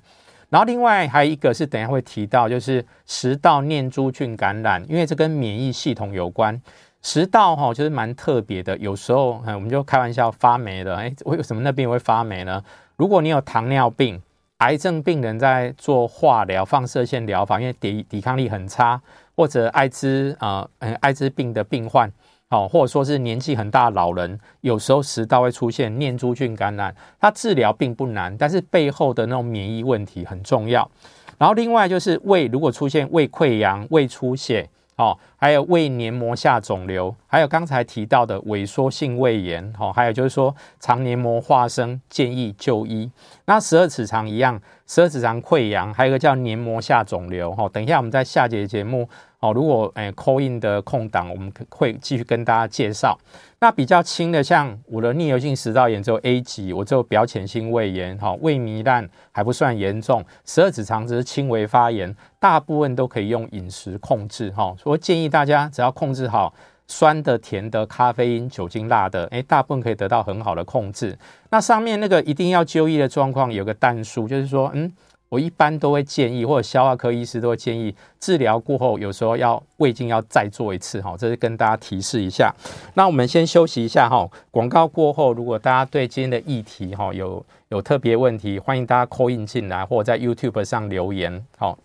[0.50, 6.62] 然后另外还有一个是等下会提到，就是食道念珠菌感染，因为这跟免疫系统有关。
[7.02, 12.64] 食道哈就是蛮特别的，有时候我们就开玩笑发霉了，哎，为什么那边会发霉呢？
[12.96, 14.22] 如果你有糖尿病。
[14.58, 19.00] 癌症病人在做化疗、放射线疗法，因为抵抵抗力很差，
[19.36, 22.12] 或者艾滋啊，呃，艾滋病的病患，
[22.50, 30.90] 哦，或者说是年纪很大的老人，有时候食道会出现念珠菌感染，它治疗并不难，但是背后的那种免疫问题很重要。
[31.38, 34.70] 然后另外就是胃如果出现胃溃疡、胃出血。
[34.98, 43.08] 哦，还有胃黏膜下肿瘤，还有刚才提到的萎缩性胃炎，哦，还有就是说肠黏膜化生，建议就医。
[43.46, 49.08] 那十二指肠一样，十二指肠溃疡，还有一个叫黏膜下肿瘤，哈，等一下我们在下节节目。
[49.40, 53.16] 哦，如果诶 call in 的空档，我们会继续跟大家介绍。
[53.60, 64.74] 那比较轻的，像我的逆流性食道炎只有 A 级，我只有表浅性胃炎，哈，胃糜烂还不算严重，十二指肠只是轻微发炎，大部分都可以用饮食控制，哈。
[64.78, 66.52] 所以建议大家只要控制好
[66.88, 71.16] 酸的、甜的、咖啡因、酒精、辣的，诶，大部分可以得到很好的控制。
[71.52, 74.92] 那上面那个一定要就医的状况，有个但书，就是说，嗯。
[75.30, 82.54] 我一般都会建议，或者消化科医师都会建议，治疗过后有时候要胃镜要再做一次哈，这是跟大家提示一下。
[82.94, 91.78] 那我们先休息一下哈，广告过后，如果大家对今天的议题哈有有特别问题，欢迎大家 call in 进来，或者在 YouTube 上留言好。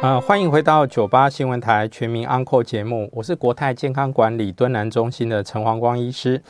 [0.00, 6.40] 呃，欢迎回到九八新闻台全民安扣节目，我是国泰健康管理敦南中心的陈黄光医师。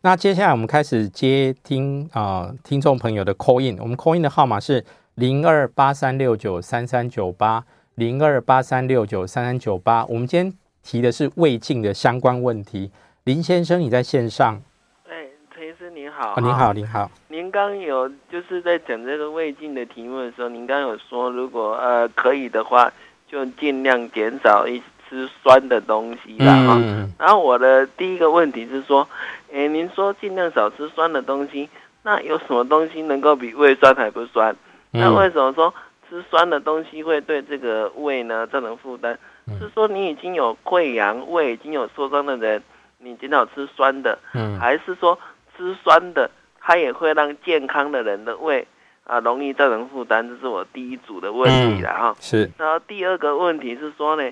[0.00, 7.64] 那接下来我们开始接听啊、呃、听众朋友的 call in，我们 call in 的号码是零二八三六九三三九八
[7.94, 10.04] 零二八三六九三三九八。
[10.06, 12.90] 我们今天提的是胃镜的相关问题，
[13.22, 14.60] 林先生你在线上。
[15.08, 17.08] 哎，陈医师您好、哦，您好，您好。
[17.56, 22.92] 您刚有就是在讲这个胃镜的题目的时候，您刚有说，如果呃可以的话，
[23.26, 27.10] 就尽量减少一吃酸的东西啦哈、嗯。
[27.18, 29.08] 然后我的第一个问题是说，
[29.50, 31.66] 诶，您说尽量少吃酸的东西，
[32.02, 34.54] 那有什么东西能够比胃酸还不酸？
[34.90, 35.72] 那为什么说
[36.10, 39.16] 吃酸的东西会对这个胃呢造成负担？
[39.58, 42.62] 是说你已经有溃疡、胃已经有受伤的人，
[42.98, 44.18] 你减少吃酸的，
[44.60, 45.18] 还是说？
[45.58, 46.30] 吃酸的，
[46.66, 48.66] 它也会让健康的人的胃
[49.04, 52.16] 啊容易造成负担，这是我第一组的问题了哈、嗯。
[52.18, 52.50] 是。
[52.58, 54.24] 然后第二个问题是说呢，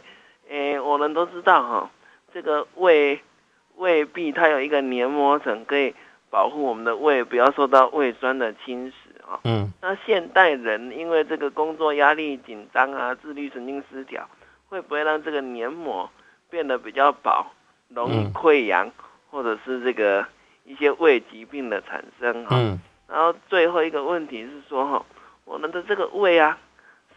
[0.49, 1.91] 诶、欸，我们都知道哈，
[2.33, 3.21] 这个胃
[3.77, 5.95] 胃壁它有一个黏膜层，可以
[6.29, 9.39] 保护我们的胃不要受到胃酸的侵蚀啊。
[9.45, 9.73] 嗯。
[9.81, 14.29] 那现代人因为这个工作压力紧张啊，自律神经失调，
[14.69, 16.11] 会不会让这个黏膜
[16.51, 17.47] 变得比较薄，
[17.91, 18.93] 容易溃疡、嗯，
[19.31, 20.27] 或者是这个？
[20.65, 25.05] 一些胃疾病的产生哈、嗯，然后最后一个问题是说哈，
[25.45, 26.59] 我们的这个胃啊，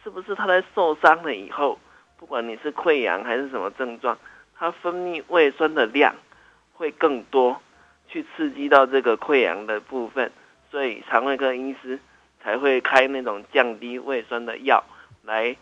[0.04, 1.78] 是不是它在受伤了以后，
[2.18, 4.18] 不管你是溃疡还是什么症状，
[4.54, 6.14] 它分泌胃酸的量
[6.74, 7.60] 会更多，
[8.06, 10.30] 去刺激到这个溃疡的部分，
[10.70, 11.98] 所以肠胃科医师
[12.42, 14.84] 才会开那种降低胃酸的药，
[15.24, 15.56] 来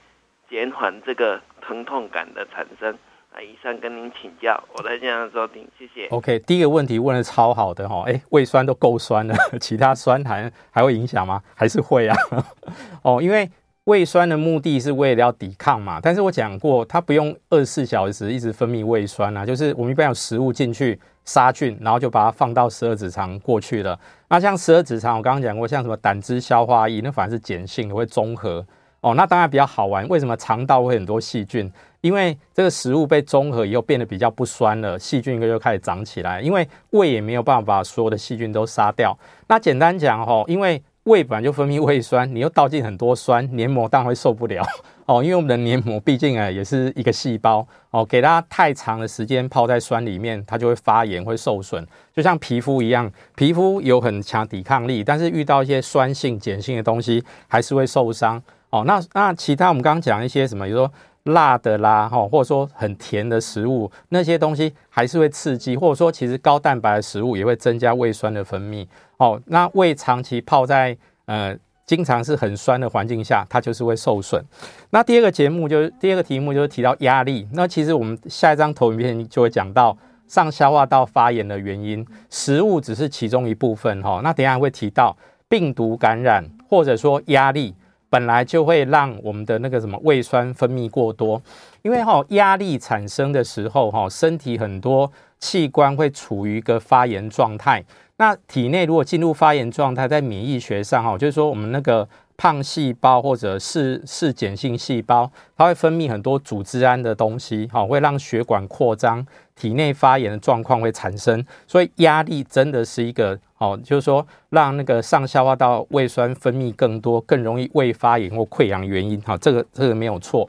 [0.51, 2.99] 减缓这个疼痛感的产生。
[3.42, 6.07] 以上跟您请教，我在这样收听，谢谢。
[6.09, 11.42] OK，第一个问题问得超好的哈，哎，胃酸都够酸了， 其他酸还还会影响吗？
[11.55, 12.16] 还是会啊？
[13.03, 13.51] 哦，因为
[13.85, 23.99] 胃酸的目的是为了要抵抗嘛，但是我讲过，它不用二十四小时一直分泌胃酸啊，就是我们一般有食物进去杀菌，然后就把它放到十二指肠过去了。
[24.29, 28.66] 那像十二指肠，我刚刚讲过，像什么胆汁消化液，那反而是碱性，会中和。
[29.06, 30.04] 哦，那当然比较好玩。
[30.08, 31.70] 为什么肠道会很多细菌？
[32.00, 36.40] 因为这个食物被中和以后变得比较不酸了，细菌就开始长起来。
[36.40, 39.16] 因为胃也没有办法把所有的细菌都杀掉。
[39.46, 44.66] 那简单讲哈，因为胃本来就分泌胃酸，你又倒进很多酸，黏膜当然会受不了
[45.04, 45.22] 哦。
[45.22, 51.86] 因为我们的黏膜毕竟啊也是一个细胞哦，给它太长的时间泡在酸里面，它就会发炎会受损。
[52.12, 58.42] 就像皮肤一样，皮肤有很强抵抗力，但是遇到一些酸性、碱性的东西，还是会受伤。
[58.76, 60.92] 哦，那那其他我们刚刚讲一些什么，比如说
[61.24, 68.86] 辣的啦，哈，或者说很甜的食物，那些东西还是会刺激，或者说其实高蛋白的食物也会增加胃酸的分泌。
[69.16, 74.44] 哦，那胃长期泡在呃经常是很酸的环境下，它就是会受损。
[74.90, 77.48] 那第二个节目就是第二个题目就是提到压力。
[77.52, 79.96] 那其实我们下一张投影片就会讲到
[80.28, 84.20] 上消化道发炎的原因，食物只是其中一部分哈。
[84.22, 85.16] 那等下会提到
[85.48, 87.74] 病毒感染，或者说压力。
[88.08, 91.40] 本来就会让我们的那个什么胃酸分泌过多，
[91.82, 97.84] 因为哈压力产生的时候哈，身体很多器官会处于一个发炎状态。
[98.18, 111.44] 那体内如果进入发炎状态，在免疫学上哈，就是说我们那个胖细胞或者是嗜碱性细胞，它会分泌很多组织胺的东西，哈，会让血管扩张，体内发炎的状况会产生。
[111.66, 120.48] 所以压力真的是一个哦，就是说让那个上消化道胃酸分泌更多，更容易胃发炎或溃疡原因，哈，这个这个没有错。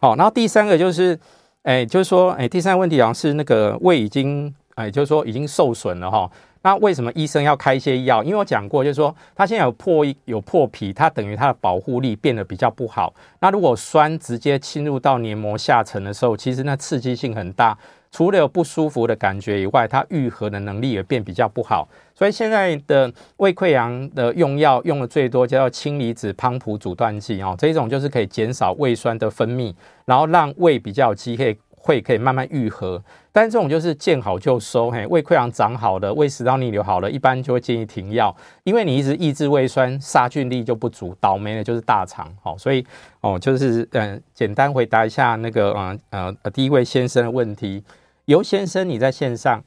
[0.00, 1.18] 好，然后第三个就是，
[1.62, 6.30] 哎，就是说，哎，第三个问题好像是那个胃已经，哎，就是说已经受损了哈。
[6.62, 8.24] 那为什么医生要开一些药？
[8.24, 13.14] 因为我讲过，就是说他现在有破有破皮，它等于它的保护力变得比较不好。
[13.38, 17.78] 那如果酸直接侵入到黏膜下层的时候，其实那刺激性很大，
[18.10, 21.88] 除了有不舒服的感觉以外，它愈合的能力也变比较不好。
[22.14, 29.74] 所以现在的胃溃疡的用药用的最多，叫做氢离子泵浦阻断剂哦，这种就是可以减少胃酸的分泌，
[30.06, 31.58] 然后让胃比较有机会。
[31.86, 42.84] 会可以慢慢愈合，但这种就是见好就收，嘿，胃溃疡长好了，胃食道逆流好了，一般就会建议停药，因为你一直抑制胃酸，杀菌力就不足，倒霉的就是大肠，好，所以
[43.20, 47.84] 哦，就是嗯，简单回答一下那个嗯呃呃第一位先生的问题，
[48.24, 49.62] 尤先生你在线上，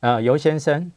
[0.00, 0.90] 呃，尤先生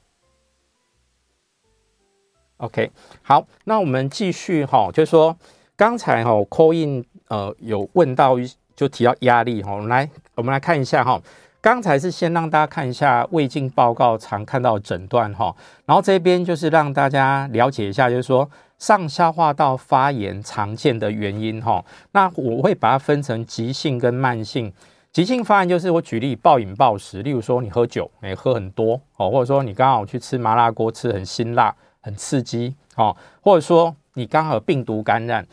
[2.58, 2.90] ，OK，
[3.22, 5.38] 好，那我们继续哈，就是说
[5.76, 7.06] 刚才哈 call in。
[7.30, 8.36] 呃，有问到
[8.76, 11.20] 就提到压力哈，我们来我们来看一下哈。
[11.62, 15.54] 刚才是先让大家看一下胃镜报告常看到的诊断哈，
[15.86, 21.84] 然后这边就是让大家了解一下，就是说上消化道发炎常见的原因哈。
[22.14, 24.72] 那我会把它分成急性跟慢性。
[25.12, 35.46] 急性发炎就是我举例暴饮暴食，例如说你喝酒，哎，喝很多哦，或者说你刚好去吃麻辣锅，吃很辛辣、很刺激哦，或者说你刚好有病毒感染。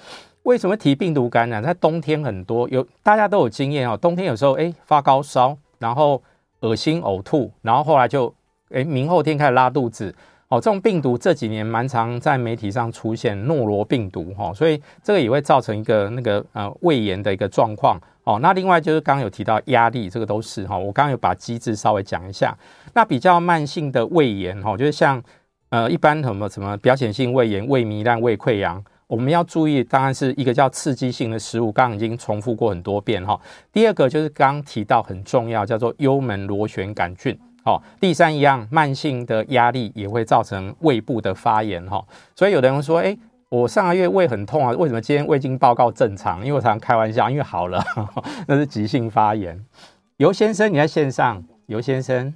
[0.46, 1.60] 为什么提病毒感染？
[1.60, 3.96] 在冬天很多有大家都有经验哦。
[3.96, 6.22] 冬天有时候哎发高烧，然后
[6.60, 8.32] 恶心呕吐，然后后来就
[8.70, 10.14] 哎明后天开始拉肚子
[10.46, 10.60] 哦。
[10.60, 18.38] 这种病毒这几年蛮常在媒体上出现诺罗病毒哈，所以这个也会造成一个那个呃胃炎的一个状况哦。
[18.40, 20.78] 那另外就是刚刚有提到压力，这个都是哈。
[20.78, 22.56] 我刚刚有把机制稍微讲一下。
[22.94, 25.20] 那比较慢性的胃炎哈，就是像
[25.70, 28.80] 呃一般什么什么表现性胃炎、胃糜烂、胃溃疡。
[29.08, 33.40] 我们要注意，当然是一个叫刺激性的食物，刚刚已经重复过很多遍哈。
[33.72, 37.38] 第二个就是刚刚提到很重要，叫做幽门螺旋杆菌。
[37.64, 42.04] 哦，第三一样，慢性的压力也会造成胃部的发炎哈。
[42.34, 43.16] 所以有的人说，哎，
[43.48, 46.40] 我上个月胃很痛啊，为什么今天胃镜报告正常？
[46.40, 47.84] 因为我常常开玩笑，因为好了，
[48.46, 49.64] 那是急性发炎。
[50.16, 51.44] 尤先生，你在线上？
[51.66, 52.32] 尤先生，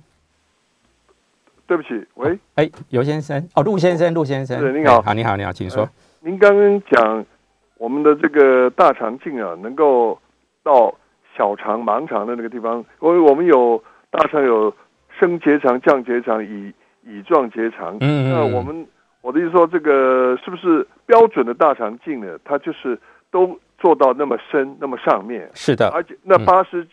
[1.67, 5.89] 对不起，喂，哎，尤先生，哦，陆先生，陆先生，对，你好，好，你好，你好，请说。
[6.23, 7.25] 您刚刚讲
[7.79, 10.19] 我们的这个大肠镜啊，能够
[10.63, 10.95] 到
[11.37, 14.75] 小肠、盲肠的那个地方，因为我们有大肠有
[15.19, 16.73] 升结肠、降结肠、乙
[17.07, 17.97] 乙状结肠。
[18.01, 18.87] 嗯，那我们
[19.23, 22.39] 我的意思说，这个是不是标准的大肠镜呢？
[22.45, 22.99] 它就是
[23.31, 25.51] 都做到那么深、那么上面。
[25.55, 26.87] 是的，而且那八十、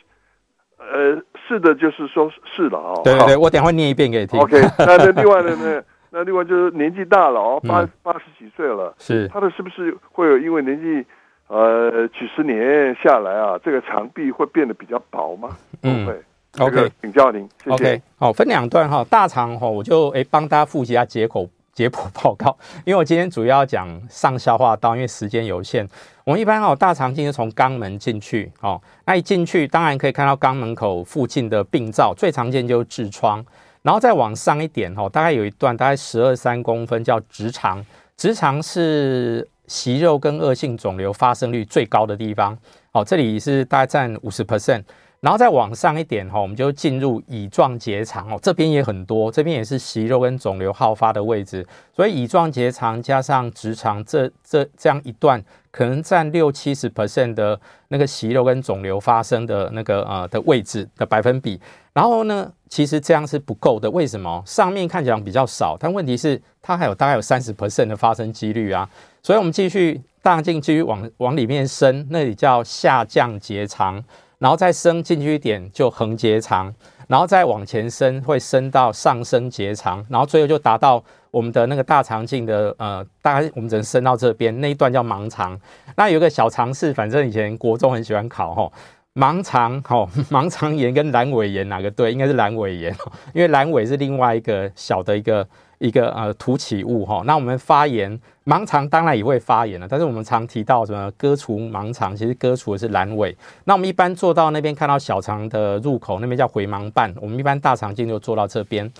[0.77, 3.01] 嗯，呃，是的，就是说是了啊、哦。
[3.03, 4.39] 对对对，我等会念一遍给你听。
[4.39, 5.83] OK，那那另外的呢？
[6.09, 11.05] 那另外就是年纪大了哦，八八十几岁了，是他的是不是会有因为年纪
[11.47, 15.49] 呃几十年下来啊，这个肠壁会变得比较薄吗？
[15.83, 16.13] 嗯，会。
[16.59, 17.47] OK，请教您。
[17.63, 17.71] 谢谢。
[17.71, 25.87] OK，好，分两段哈，大肠哈，我就诶帮大家复习一下解剖 解剖报告，因为我今天主要讲上消化道，因为时间有限，
[26.23, 33.45] 我们一般哦大肠镜是从肛门进去哦，那一进去当然可以看到肛门口附近的病灶，最常见就是痔疮。
[33.81, 37.85] 然后再往上一点哦，大概有一段大概十二三公分叫直肠，
[38.15, 42.57] 直肠是息肉跟恶性肿瘤发生率最高的地方
[42.91, 44.83] 哦，这里是大概占五十 percent。
[45.19, 61.59] 然后再往上一点哈，我们就进入乙状结肠哦，这边也很多，这边也是息肉跟肿瘤好发的位置，所以乙状结肠加上直肠这这这样一段，可能占六七十 percent 的那个息肉跟肿瘤发生的那个呃的位置的百分比。
[61.97, 64.43] 然后呢，其实这样是不够的，为什么？
[64.45, 68.87] 上面看起来比较少，但问题是它还有大概有三十 percent 的发生几率啊，
[69.23, 74.03] 所以我们继续大肠镜继续往往里面伸，那里叫下降结肠。
[74.39, 76.71] 然后再伸进去一点，就横结肠，
[77.07, 85.59] 然后再往前伸，会伸到上升结肠，然后最后就达到我们的那个大肠镜的呃，大概我们只能伸到这边那一段叫盲肠。
[85.95, 88.71] 那有个小常识，反正以前国中很喜欢考吼，
[89.17, 92.11] 盲肠吼， 盲肠炎跟阑尾炎哪个对？
[92.11, 92.95] 应该是阑尾炎，
[93.33, 95.47] 因为阑尾是另外一个小的一个。
[95.79, 103.37] 一个呃凸起物哈，那我们发炎盲肠当然也会发炎了，但是我们常提到什么割除盲肠，其实割除的是阑尾。
[103.65, 108.91] 那我们一般做到那边看到小肠的入口那边叫回盲瓣，我们一般大肠镜就做到这边。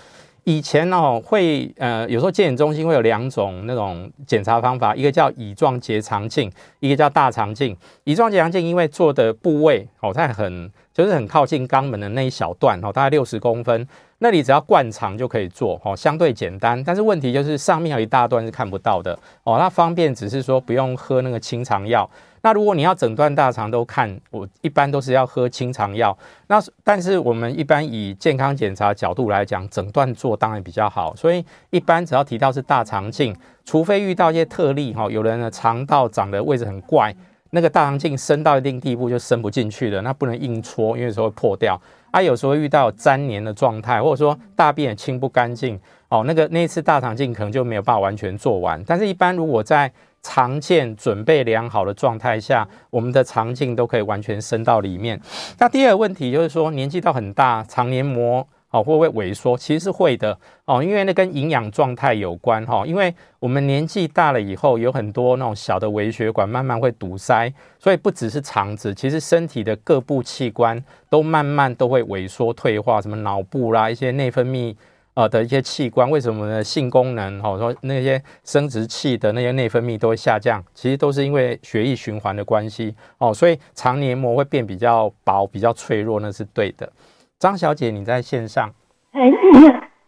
[0.48, 7.76] 以前哦会呃有时候健检中心会有两种那种检查方法，一个叫乙状结肠镜，一个叫大肠镜。
[8.04, 13.86] 乙状结肠镜因为做的部位哦它很就是很靠近肛门的那一小段哦，大概六十公分。
[14.20, 16.82] 那里只要灌肠就可以做哦，相对简单。
[16.82, 19.58] 但是问题就是上面有一大段是看不到的哦。
[19.58, 22.08] 那方便只是说不用喝那个清肠药。
[22.42, 26.16] 那如果你要整段大肠都看，我一般都是要喝清肠药。
[26.46, 31.14] 那但是我们一般以健康检查角度来讲，整段做当然比较好。
[31.16, 37.14] 所以一般只要提到是大肠镜，除非遇到一些特例哈，有人的肠道长的位置很怪，
[37.50, 41.80] 那个大肠镜伸到一定地步就伸不进去了，那不能硬戳，因为有时候会破掉。
[42.10, 45.78] 啊，有时候遇到粘连的状态，或者说大便也清不干净
[46.08, 48.82] 哦，那个那次大肠镜可能就没有办法完全做完。
[48.86, 49.90] 但是，一般如果在
[50.22, 55.20] 常见准备良好的状态下，我们的肠镜都可以完全伸到里面。
[55.58, 58.46] 那第二个问题就是说，年纪到很大，肠黏膜。
[58.70, 59.56] 哦，会不会萎缩？
[59.56, 62.84] 其实是会的哦，因为那跟营养状态有关哈。
[62.84, 74.76] 因为我们年纪大了以后，有很多那种小的微血管慢慢会堵塞，所以不只是肠子，其实身体的各部器官都慢慢都会萎缩退化，什么脑部啦，一些内分泌
[75.18, 76.62] 呃的一些器官，为什么呢？
[76.62, 86.88] 性功能哦，说那些生殖器的那些内分泌都会下降，其实都是因为血液循环的关系哦，所以肠黏膜会变比较薄、比较脆弱，那是对的。
[87.36, 88.72] 张小姐，你在线上。
[89.10, 89.28] 哎，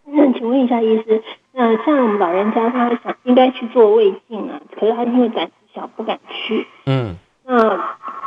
[0.04, 6.68] 那请问一下医师，那像我们老人家，他想应该去做胃镜啊，可是他因为胆子小，不敢去。
[6.86, 7.16] 嗯。
[7.44, 7.58] 那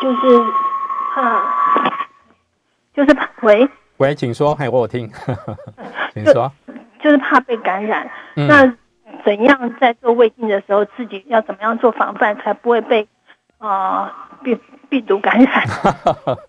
[0.02, 0.44] 就是
[1.16, 1.90] 怕，
[2.94, 3.30] 就是怕。
[3.44, 3.70] 喂。
[4.04, 5.10] 喂，请说，嘿，我有听。
[6.14, 6.51] 请说。
[7.01, 8.06] 就，就是怕被感染。
[8.36, 8.45] 嗯。
[8.47, 8.76] 那
[9.24, 13.08] 怎样在做胃镜的时候，自己要怎么样做防范，才不会被
[13.60, 14.12] 啊、呃、
[14.43, 15.64] 病病毒感染？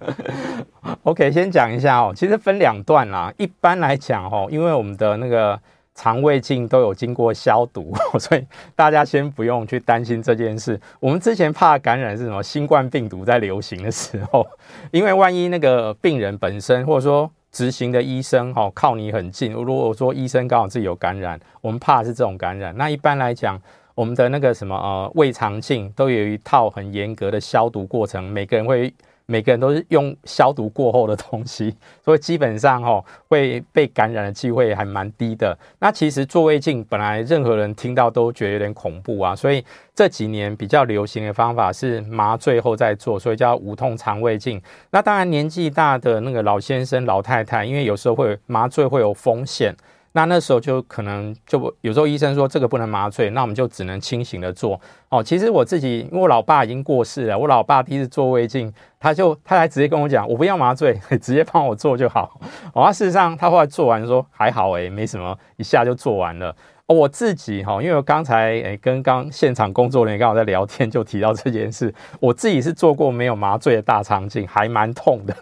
[1.04, 3.32] OK，先讲一下哦，其实分两段啦。
[3.36, 5.56] 一般来讲哦，因为我们的那个
[5.94, 8.44] 肠胃镜都有经过消毒， 所以
[8.74, 10.80] 大家先不用去担心这件事。
[10.98, 12.42] 我们之前怕感染是什么？
[12.42, 14.44] 新冠病毒在流行的时候，
[14.90, 22.76] 因为万一那个病人本身或者说执行的医生哦靠你很近，如果说医生刚好自己有感染，我们怕是这种感染。
[22.76, 23.58] 那一般来讲，
[23.94, 28.92] 我们的那个什么呃胃肠镜都有一套很严格的消毒过程，每个人会。
[29.26, 35.56] 每个人都是用消毒过后的东西， 所以基本上哈会被感染的机会还蛮低的。
[35.78, 39.64] 那其实做胃镜本来任何人听到都觉得有点恐怖啊，所以
[39.94, 44.60] 这几年比较流行的方法是麻醉后再做，所以叫无痛肠胃镜。
[44.90, 49.74] 那当然年纪大的那个老先生、老太太，因为有时候会麻醉会有风险。
[50.16, 55.20] 那那时候就可能就有时候医生说这个不能麻醉，那我们就只能清醒的做哦。
[55.20, 62.40] 其实我自己，因为我老爸已经过世了，我老爸第一次做胃镜，他就他还直接跟我讲，我不要麻醉， 直接帮我做就好。
[62.72, 66.54] 哦，事实上他后来做完说还好诶，没什么，一下就做完了。
[66.86, 71.92] 我自己哈，因为我刚才诶跟刚现场工作人员刚好在聊天，就提到这件事。
[72.20, 75.34] 我自己是做过没有麻醉的大肠镜，还蛮痛的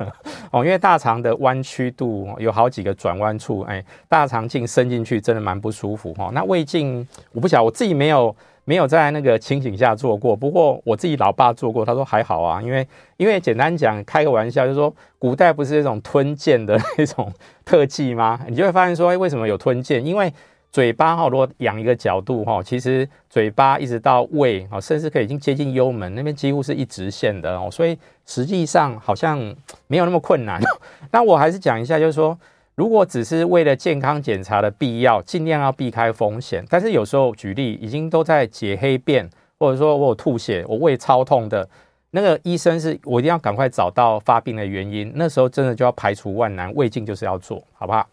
[0.52, 6.30] 哦，因为大肠的弯曲度有好几个转弯处，哎，大肠镜伸进去真的蛮不舒服哈。
[6.32, 12.86] 那胃镜我不晓得，我自己没有没有在那个清醒下做过，不过我自己老爸做过，他说还好啊，因为
[13.16, 17.32] 因为简单讲，开个玩笑，就是说古代不是那种吞剑的那种
[17.64, 18.38] 特技吗？
[18.48, 20.06] 你就会发现说，哎，为什么有吞剑？
[20.06, 20.32] 因为
[20.72, 27.68] 嘴巴哈，如果仰一个角度哈，其实嘴巴一直到胃啊，甚至可以已经接近幽门那边，几乎是一直线的哦。
[27.70, 29.38] 所以实际上好像
[29.86, 30.58] 没有那么困难。
[31.12, 32.38] 那我还是讲一下，就是说，
[32.74, 36.64] 如果只是为了健康检查的必要，尽量要避开风险。
[36.70, 41.68] 但是有时候举例，已经都在解黑便，或者说我有吐血，我胃超痛的，
[42.12, 45.12] 那个医生是我一定要赶快找到发病的原因。
[45.16, 48.08] 那时候真的就要排除万难，胃镜就是要做，好不好？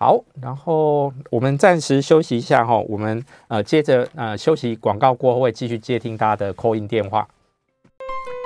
[0.00, 7.26] 好，然后我们暂时休息一下哈，我们呃接着呃休息广告过后会继续接听大家的 call in 电话。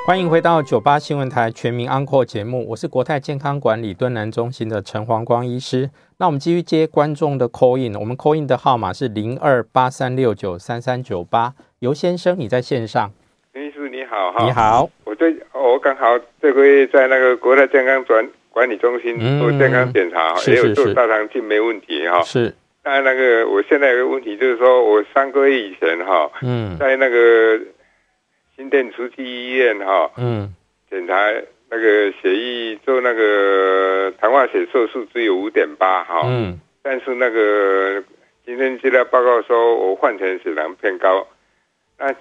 [0.07, 5.91] 欢迎回到九八新闻台全民安扣节目，我是国泰健康管理敦南中心的陈黄光医师。
[6.17, 11.53] 那我们继续接观众的 call in，我们 call in 的号码是零二八三六九三三九八。
[11.81, 13.13] 尤先生，你在线上？
[13.53, 18.27] 陈医师你好哈，你好，我对我刚好这个月在那个国泰健康转。
[18.53, 22.23] 管理中心做健康检查，嗯、也有做大肠镜没问题哈。
[22.23, 27.59] 是，但那个我现在有个问题，就是说我三个月以前哈，嗯，在那个
[28.55, 30.55] 新店慈济医院哈，嗯，
[30.91, 31.15] 检查
[31.71, 38.05] 那个血液做那个糖化血色素只有五点八哈，嗯，但是那个
[38.45, 41.27] 今天资料报告说我换成血糖偏高，
[41.99, 42.15] 那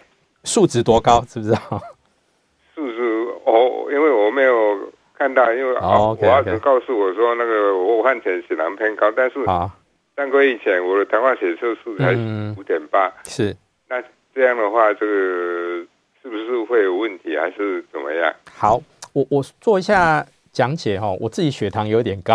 [0.45, 1.59] 数值多高知不知道？
[2.73, 3.01] 数值
[3.43, 4.91] 哦，因为我没有。
[5.22, 9.38] 看到，因为啊，我儿子告诉我说，那个我换成血糖偏高，但是
[10.15, 12.11] 三个月以前我的糖化血色素才
[12.57, 13.55] 五点八，是，
[13.88, 14.01] 那
[14.34, 15.86] 这样的话，这个
[16.24, 18.34] 是不是会有问题，还是怎么样？
[18.51, 18.82] 好，
[19.13, 22.34] 我我做一下讲解哈，我自己血糖有点高，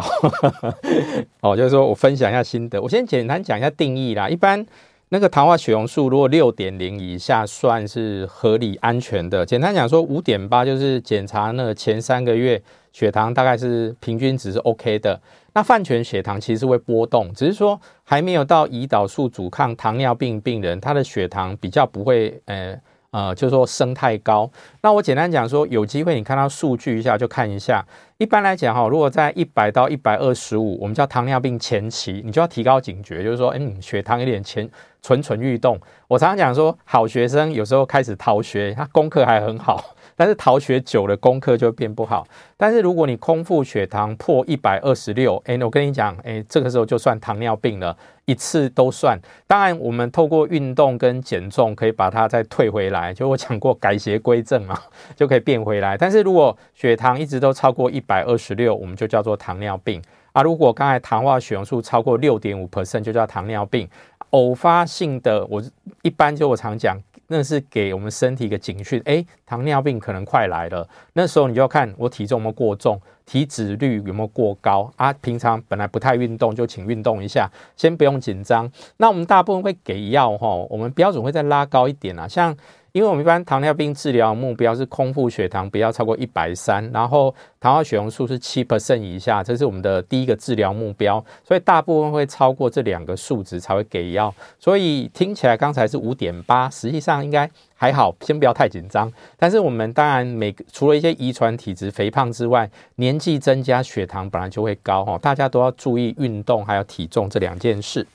[1.43, 2.81] 哦，就是说我分享一下心得。
[2.81, 4.29] 我先简单讲一下定义啦。
[4.29, 4.65] 一般
[5.11, 9.47] 那个糖化血红素如果六点零以下算是合理安全的。
[9.47, 12.61] 简单讲说五点八就是检查那前三个月
[12.93, 15.21] 血糖大概是平均值是 OK 的。
[15.55, 22.77] 那饭前血糖其实会波动，只是说还没有到胰岛素阻抗糖尿病病人，他的血糖比较不会呃。
[23.13, 24.51] 呃，就是说升太高。
[24.83, 27.83] 那我简单讲说，有机会你看到数据一下就看一下。
[28.19, 34.67] 一般来讲哈，如果在一百到一百二十五，我们叫糖尿病前期，你就要提高警觉，就是说，嗯，血糖有点前
[35.03, 35.79] 蠢蠢欲动。
[36.09, 39.85] 我常常讲说，好学生有时候开始逃学，他功课还很好。
[40.19, 42.27] 但是逃学久了，功课就变不好。
[42.57, 47.95] 但是如果你空腹血糖破一百二十六，哎，我跟你讲，哎，这个时候就算糖尿病了，
[48.25, 49.21] 一次都算。
[49.47, 53.13] 当然，我们透过运动跟减重可以把它再退回来。
[53.13, 54.81] 就我讲过，改邪归正嘛，
[55.15, 55.99] 就可以变回来。
[55.99, 60.03] 但是如果血糖一直都超过一百二十六，我们就叫做糖尿病
[60.33, 60.43] 啊。
[60.43, 63.89] 如果刚才糖化血红素超过六点五 percent，就叫糖尿病。
[64.31, 65.63] 偶发性的，我
[66.03, 66.99] 一般就我常讲。
[67.29, 70.89] 那是给我们身体一个警讯，哎，糖尿病可能快来了。
[71.15, 75.13] 那时候你就要看我体重有没有过重，体脂率有没有过高啊。
[75.15, 78.71] 平常本来不太运动，就请运动一下，先不用紧张。
[78.99, 82.57] 那我们大部分会给药哈，我们标准会再拉高一点啊，像。
[82.97, 91.23] 因为我们一般糖尿病治疗目标是空腹血糖不要超过一百三，然后糖化血红素是七 percent 以下，这是我们的第一个治疗目标。
[91.45, 94.35] 所以大部分会超过这两个数值才会给药。
[94.59, 99.13] 所以听起来刚才是五点八，实际上应该还好，先不要太紧张。
[99.37, 108.07] 但是我们当然每除了一些遗传体质肥胖之外，年纪增加血糖本来就会高哈，大家都要注意运动还有体重这两件事。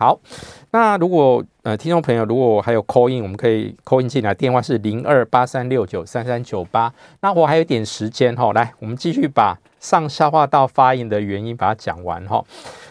[0.00, 0.16] 好，
[0.70, 6.94] 那如果呃听众朋友如果还有 call in，我们可以 call in 进来，电话是零二八三六九三三九八。
[7.20, 12.44] 那我还有点时间哈，来我们继续把上消化道发炎的原因把它讲完哈。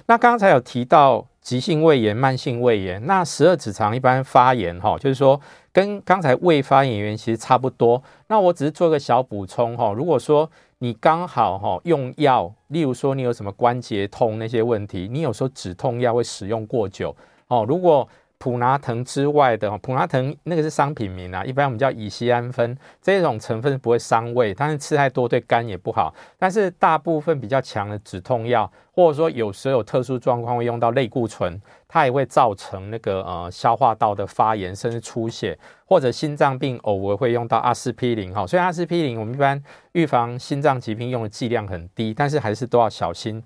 [0.08, 5.40] 那刚才有提到急性胃炎、慢性胃炎，那十二指肠一般发炎哈，就是说
[5.72, 8.04] 跟刚才胃发炎原因其实差不多。
[8.28, 10.50] 那我只是做个小补充哈，如果说。
[10.80, 17.16] 你刚好哈用药，例如说你有什么关节痛那些问题，你有时候止痛药会使用过久
[17.48, 17.66] 哦。
[17.68, 18.08] 如果
[18.40, 26.14] 普拿藤之外的，普拿藤那个是商品名啊，一般我们叫乙酰胺酚，这种成分不会伤胃，但是吃太多对肝也不好。
[26.38, 38.46] 但是大部分比较强的止痛药，或者说有时候有特殊状况会用到类固醇，它也会造成那个呃消化道的发炎，甚至出血，或者心脏病偶尔会用到阿司匹林哈。
[38.46, 39.62] 所以阿司匹林我们一般
[39.94, 43.44] 预防心脏疾病用的剂量很低，但是还是都要小心。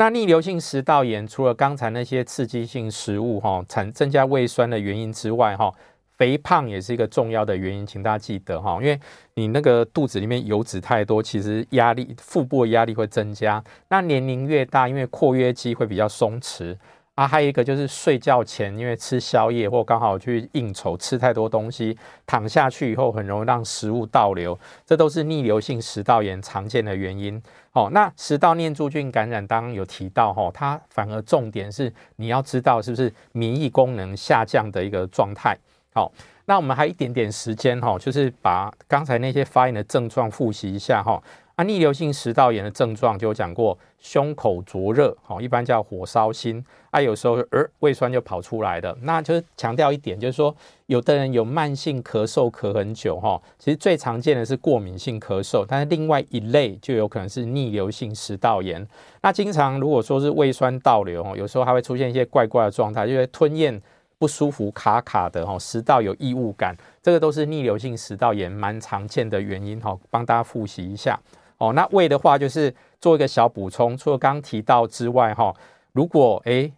[0.00, 5.74] 那逆流性食道炎除了刚才那些刺激性食物哈产增加胃酸的原因之外哈，
[6.16, 9.00] 肥胖也是一个重要的原因，请大家记得哈，因为
[9.34, 13.62] 你那个肚子里面油脂太多，其实压力腹部的压力会增加。
[13.88, 16.76] 那年龄越大，因为括约肌会比较松弛。
[17.18, 24.56] 啊，还有一个就是睡觉前，因为吃宵夜或刚好去应酬，吃太多东西，躺下去以后很容易让食物倒流，
[24.86, 27.42] 这都是逆流性食道炎常见的原因。
[27.72, 35.58] 哦，那食道念珠菌感染，当有提到哈，它反而重点是你要知道是不是免疫功能下降的一个状态。
[35.92, 36.12] 好，
[36.44, 41.20] 那我们还一点点时间哈，就是把刚才那些发炎的症状复习一下哈。
[41.58, 46.64] 啊，逆流性食道炎的症状就有讲过，胸口灼热，好，一般叫火烧心。
[46.92, 50.54] 啊，有时候呃胃酸就跑出来的，那就是强调一点，就是说
[50.86, 58.86] 有的人有慢性咳嗽咳很久哈，其实最常见的是过敏性咳嗽，但是另外一类就有可能是逆流性食道炎。
[59.22, 63.82] 那经常如果说是胃酸倒流哦，有时候还会出现一些怪怪的状态，就是吞咽
[64.16, 71.18] 不舒服、卡卡的哈，食道有异物感，这个都是逆流性食道炎蛮常见的原因哈，帮大家复习一下。
[71.58, 75.54] 哦，那胃的话就是做一个小补充，除了刚提到之外，哈，
[75.92, 76.72] 如果诶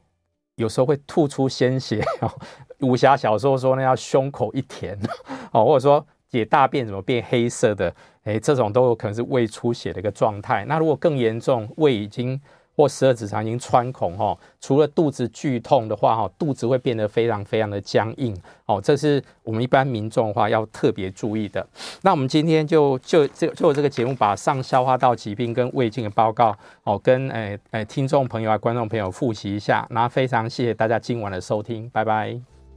[0.57, 2.03] 有时候会吐出鲜血，
[2.81, 4.99] 武侠小说说那要胸口一甜，
[5.53, 10.65] 哦，或者说解大便怎么变黑色的，诶，这种都有可能是胃出血的一个状态。
[10.65, 12.41] 那如果更严重，胃已经
[12.81, 21.67] 或十二指肠已经穿孔哈，除了肚子剧痛的话哈，肚子会变得非常非常的僵硬哦，这是我们一般民众的话要特别注意的。
[22.01, 32.60] 那我们今天就就这就这个节目，把上消化道疾病跟胃镜的报告哦，跟诶诶听众朋友啊观众朋友复习一下，那非常谢谢大家今晚的收听，拜拜。